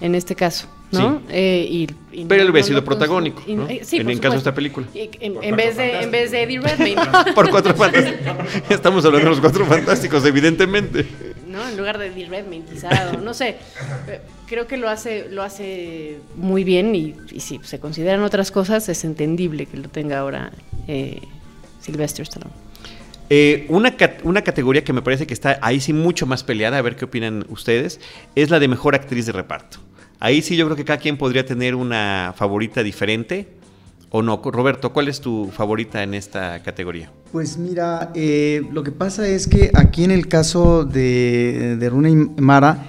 [0.00, 0.68] en este caso.
[0.92, 1.18] ¿No?
[1.18, 1.24] Sí.
[1.30, 1.82] Eh, y,
[2.12, 3.68] y Pero él no- hubiera sido no- protagónico, y- ¿no?
[3.68, 4.86] eh, sí, En el caso de esta película.
[4.94, 7.00] Y- En, en vez de, en vez de Eddie Redmayne,
[7.34, 8.34] Por cuatro fantásticos.
[8.70, 11.06] Estamos hablando de los cuatro fantásticos, evidentemente.
[11.48, 11.66] ¿no?
[11.68, 13.56] En lugar de Eddie Redmayne, quizá, o no sé.
[14.08, 18.52] Eh, Creo que lo hace, lo hace muy bien y, y si se consideran otras
[18.52, 20.52] cosas, es entendible que lo tenga ahora
[20.86, 21.20] eh,
[21.80, 22.52] Sylvester Stallone.
[23.28, 26.78] Eh, una, cat- una categoría que me parece que está ahí sí mucho más peleada,
[26.78, 28.00] a ver qué opinan ustedes,
[28.36, 29.78] es la de mejor actriz de reparto.
[30.18, 33.48] Ahí sí yo creo que cada quien podría tener una favorita diferente.
[34.10, 34.40] ¿O no?
[34.42, 37.10] Roberto, ¿cuál es tu favorita en esta categoría?
[37.32, 42.14] Pues mira, eh, lo que pasa es que aquí en el caso de, de Rooney
[42.14, 42.86] Mara,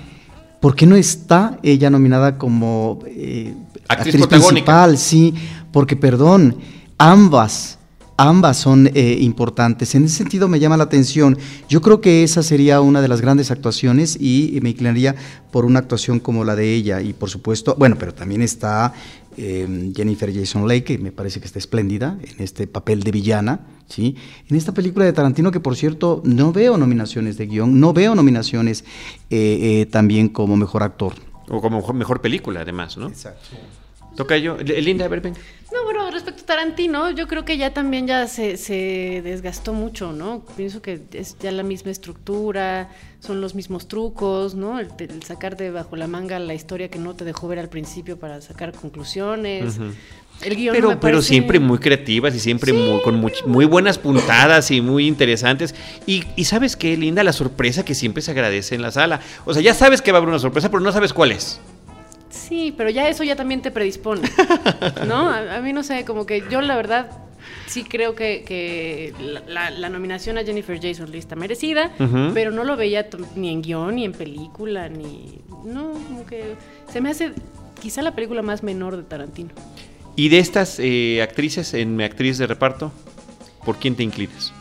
[0.59, 3.55] ¿por qué no está ella nominada como eh,
[3.87, 4.97] Actriz principal?
[4.97, 5.33] Sí,
[5.71, 6.57] porque perdón,
[6.99, 7.76] ambas,
[8.17, 9.95] ambas son eh, importantes.
[9.95, 11.37] En ese sentido me llama la atención.
[11.69, 15.15] Yo creo que esa sería una de las grandes actuaciones y me inclinaría
[15.51, 17.01] por una actuación como la de ella.
[17.01, 18.93] Y por supuesto, bueno, pero también está
[19.37, 23.59] eh, Jennifer Jason Leigh, que me parece que está espléndida en este papel de villana,
[23.87, 24.15] ¿sí?
[24.49, 28.15] En esta película de Tarantino, que por cierto no veo nominaciones de guion, no veo
[28.15, 28.83] nominaciones
[29.29, 31.13] eh, eh, también como mejor actor.
[31.49, 33.07] O como mejor, mejor película, además, ¿no?
[33.07, 33.55] Exacto.
[34.17, 34.57] Toca yo.
[34.57, 35.39] Linda, a ver, venga.
[35.71, 40.11] No, bueno, respecto a Tarantino, yo creo que ya también ya se, se desgastó mucho,
[40.11, 40.43] ¿no?
[40.57, 42.89] Pienso que es ya la misma estructura,
[43.19, 44.79] son los mismos trucos, ¿no?
[44.79, 47.69] El, el sacar de bajo la manga la historia que no te dejó ver al
[47.69, 49.77] principio para sacar conclusiones.
[50.41, 53.65] El guion Pero, me pero parece- siempre muy creativas y siempre muy- con much- muy
[53.65, 55.73] buenas puntadas y muy interesantes.
[56.05, 59.19] Y, y sabes qué, Linda, la sorpresa que siempre se agradece en la sala.
[59.45, 61.59] O sea, ya sabes que va a haber una sorpresa, pero no sabes cuál es.
[62.37, 64.21] Sí, pero ya eso ya también te predispone,
[65.07, 65.29] ¿no?
[65.29, 67.09] A, a mí no sé, como que yo la verdad
[67.65, 71.91] sí creo que, que la, la- la nominación a Jennifer Jason Leigh está merecida,
[72.33, 75.39] pero no lo veía ni en guion, ni en película, ni...
[75.65, 76.55] No, como que
[76.91, 77.33] se me hace
[77.81, 79.49] quizá la película más menor de Tarantino.
[80.15, 82.91] Y de estas eh, actrices en actriz de reparto,
[83.65, 84.53] ¿por quién te inclinas?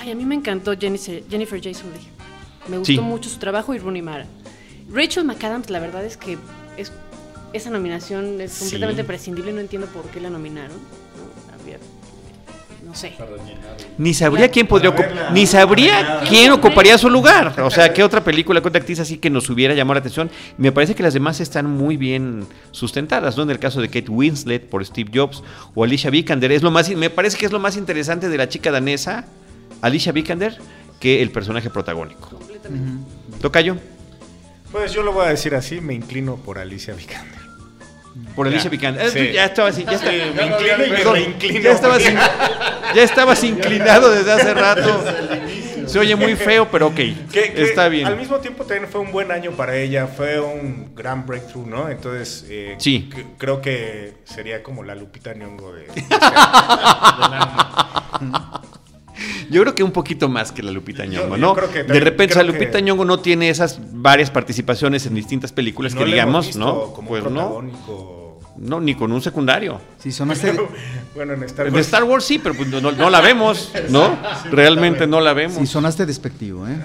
[0.00, 2.08] Ay, a mí me encantó Jennifer, Jennifer Jason Leigh.
[2.68, 3.00] Me gustó Sí.
[3.00, 4.26] mucho su trabajo y Rooney Mara.
[4.90, 6.36] Rachel McAdams, la verdad es que
[6.76, 6.92] es,
[7.54, 8.60] esa nominación es Sí.
[8.64, 9.52] completamente prescindible.
[9.52, 10.76] No entiendo por qué la nominaron.
[10.76, 11.78] No, Había-
[12.86, 13.12] no sé.
[13.96, 15.30] Ni sabría quién podría verla.
[15.30, 17.58] ni sabría quién ocuparía su lugar.
[17.62, 20.30] O sea, qué otra película, qué otra actriz así que nos hubiera llamado la atención.
[20.58, 23.44] Me parece que las demás están muy bien sustentadas, ¿no?
[23.44, 25.42] En el caso de Kate Winslet por Steve Jobs
[25.74, 28.48] o Alicia Vikander, es lo más me parece que es lo más interesante de la
[28.48, 29.24] chica danesa,
[29.80, 30.58] Alicia Vikander,
[31.00, 32.38] que el personaje protagónico.
[33.40, 33.76] Tocayo,
[34.72, 37.43] Pues yo lo voy a decir así, me inclino por Alicia Vikander.
[38.36, 39.10] Por Alicia Vikander.
[39.10, 39.32] Sí.
[39.32, 40.10] Ya estaba así, ya está.
[40.10, 42.18] Sí, me inclino Perdón, ya estabas, in-
[42.94, 45.04] ya estabas inclinado desde hace rato.
[45.86, 46.94] Se oye muy feo, pero ok.
[46.94, 48.06] Que- que está bien.
[48.06, 51.90] Al mismo tiempo también fue un buen año para ella, fue un gran breakthrough, ¿no?
[51.90, 53.10] Entonces, eh, Sí.
[53.36, 55.86] creo que sería como la Lupita Nyong'o de...
[59.50, 61.54] Yo creo que un poquito más que la Lupita Yo- Nyong'o, yo ¿no?
[61.54, 65.06] creo que de repente, o sea, creo Lupita que- Nyong'o no tiene esas varias participaciones
[65.06, 66.92] en distintas películas No que la digamos, visto ¿no?
[66.92, 67.62] Como Pues no,
[68.56, 69.80] no, ni con un secundario.
[69.98, 70.54] Sí, sonaste,
[71.14, 71.86] bueno, en Star En Wars.
[71.86, 74.16] Star Wars sí, pero pues no, no la vemos, ¿no?
[74.50, 75.58] Realmente no la vemos.
[75.58, 76.76] sí, sonaste despectivo, ¿eh?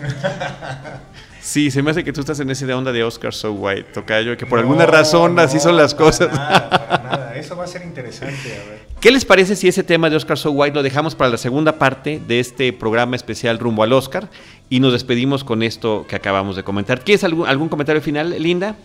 [1.41, 4.36] Sí, se me hace que tú estás en esa onda de Oscar So White, Tocayo,
[4.38, 6.32] que por No, alguna razón así son las para cosas.
[6.34, 7.28] nada, para nada.
[7.39, 8.79] Eso va a ser interesante, a ver.
[8.99, 11.79] ¿Qué les parece si ese tema de Oscar So White lo dejamos para la segunda
[11.79, 14.29] parte de este programa especial rumbo al Oscar
[14.69, 17.03] y nos despedimos con esto que acabamos de comentar?
[17.03, 18.75] ¿Quieres algún, algún comentario final, Linda?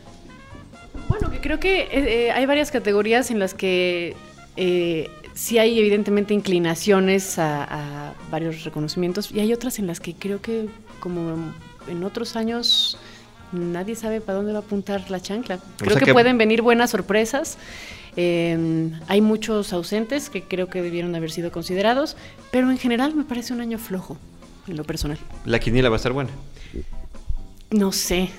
[1.09, 4.15] Bueno, que creo que eh, eh, hay varias categorías en las que
[4.57, 10.15] eh, sí hay evidentemente inclinaciones a, a varios reconocimientos y hay otras en las que
[10.15, 10.67] creo que
[11.01, 11.53] como
[11.89, 12.97] en otros años
[13.53, 15.59] nadie sabe para dónde va a apuntar la chancla.
[15.77, 17.59] Creo sea que, que- pueden venir buenas sorpresas.
[18.17, 22.17] Eh, hay muchos ausentes que creo que debieron haber sido considerados,
[22.51, 24.17] pero en general me parece un año flojo
[24.69, 25.19] en lo personal.
[25.45, 26.31] La quiniela va a estar buena.
[27.71, 28.31] No sé.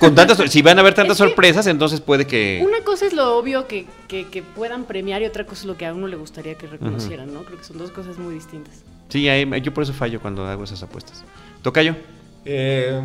[0.00, 2.60] Con tantas, si van a haber tantas Es que- sorpresas, entonces puede que...
[2.66, 5.76] Una cosa es lo obvio que, que- que puedan premiar y otra cosa es lo
[5.76, 7.44] que a uno le gustaría que reconocieran, ¿no?
[7.44, 8.82] Creo que son dos cosas muy distintas.
[9.08, 11.22] Sí, ahí- yo por eso fallo cuando hago esas apuestas.
[11.62, 11.94] Tocayo.
[12.44, 13.00] Eh,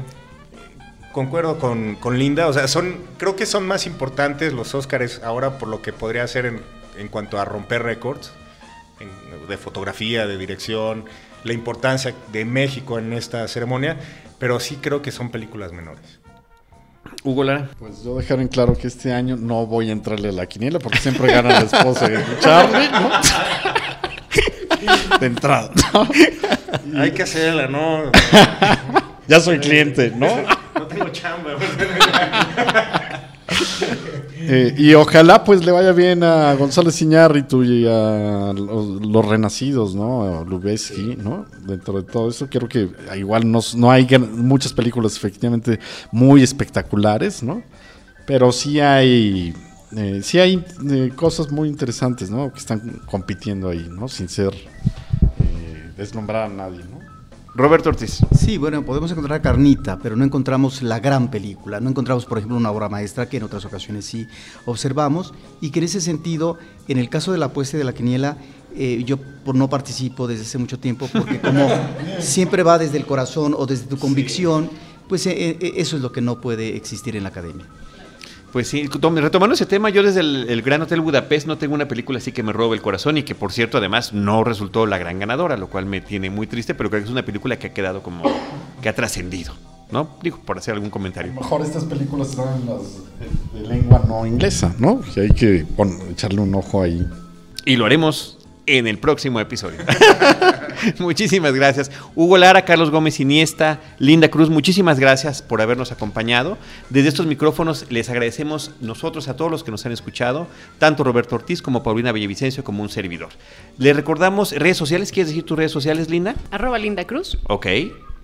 [1.15, 5.57] concuerdo con, con Linda, o sea, son, creo que son más importantes los Óscares ahora
[5.57, 6.61] por lo que podría hacer en,
[6.97, 8.33] en cuanto a romper récords
[9.47, 11.05] de fotografía, de dirección,
[11.45, 13.97] la importancia de México en esta ceremonia,
[14.39, 16.19] pero sí creo que son películas menores.
[17.23, 17.69] Hugo Lara.
[17.79, 20.79] Pues yo dejar en claro que este año no voy a entrarle a la quiniela
[20.79, 23.09] porque siempre gana la esposa de Charlie, ¿no?
[25.19, 26.99] De entrada, ¿no?
[26.99, 28.11] Hay que hacerla, ¿no?
[29.27, 30.27] Ya soy cliente, ¿no?
[30.75, 31.57] No tengo chamba.
[34.47, 39.95] Eh, y ojalá pues le vaya bien a González Iñárritu y a los, los renacidos,
[39.95, 40.39] ¿no?
[40.39, 41.47] A Lubeski, ¿no?
[41.65, 45.79] Dentro de todo eso, creo que igual no, no hay muchas películas efectivamente
[46.11, 47.63] muy espectaculares, ¿no?
[48.27, 49.53] Pero sí hay,
[49.95, 52.51] eh, sí hay eh, cosas muy interesantes, ¿no?
[52.51, 54.07] Que están compitiendo ahí, ¿no?
[54.07, 56.94] Sin ser eh, deslumbrar a nadie, ¿no?
[57.55, 58.19] Roberto Ortiz.
[58.37, 61.79] Sí, bueno, podemos encontrar carnita, pero no encontramos la gran película.
[61.79, 64.27] No encontramos, por ejemplo, una obra maestra que en otras ocasiones sí
[64.65, 66.57] observamos y que en ese sentido,
[66.89, 68.37] en el caso de la apuesta y de la quiniela,
[68.75, 71.69] eh, yo por no participo desde hace mucho tiempo porque como
[72.19, 74.69] siempre va desde el corazón o desde tu convicción,
[75.07, 77.65] pues eh, eh, eso es lo que no puede existir en la academia.
[78.55, 81.75] Pues sí, tom- retomando ese tema, yo desde el, el Gran Hotel Budapest no tengo
[81.75, 84.85] una película así que me robe el corazón y que por cierto además no resultó
[84.85, 87.59] la gran ganadora, lo cual me tiene muy triste, pero creo que es una película
[87.59, 88.23] que ha quedado como,
[88.81, 89.53] que ha trascendido,
[89.91, 90.07] ¿no?
[90.23, 91.33] Digo, por hacer algún comentario.
[91.33, 92.79] mejor estas películas están en las
[93.53, 95.01] de, de lengua no inglesa, ¿no?
[95.01, 95.65] Que hay que
[96.09, 97.05] echarle un ojo ahí.
[97.65, 99.79] Y lo haremos en el próximo episodio.
[100.99, 101.91] muchísimas gracias.
[102.15, 106.57] Hugo Lara, Carlos Gómez Iniesta, Linda Cruz, muchísimas gracias por habernos acompañado.
[106.89, 110.47] Desde estos micrófonos les agradecemos nosotros a todos los que nos han escuchado,
[110.79, 113.29] tanto Roberto Ortiz como Paulina Villavicencio como un servidor.
[113.77, 116.35] Les recordamos redes sociales, ¿quieres decir tus redes sociales, Linda?
[116.51, 117.37] Arroba Linda Cruz.
[117.47, 117.67] Ok,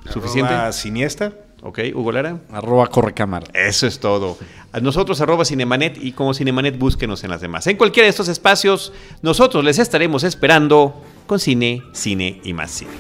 [0.10, 0.54] suficiente.
[0.74, 1.34] Siniesta.
[1.64, 2.40] Ok, Hugo Lara.
[2.52, 3.46] Arroba correcámara.
[3.54, 4.38] Eso es todo.
[4.72, 7.68] A nosotros, arroba Cinemanet, y como Cinemanet, búsquenos en las demás.
[7.68, 8.92] En cualquiera de estos espacios,
[9.22, 12.92] nosotros les estaremos esperando con cine, cine y más cine.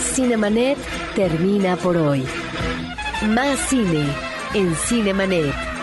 [0.00, 0.78] Cinemanet
[1.14, 2.24] termina por hoy.
[3.28, 4.06] Más cine
[4.54, 5.79] en Cinemanet.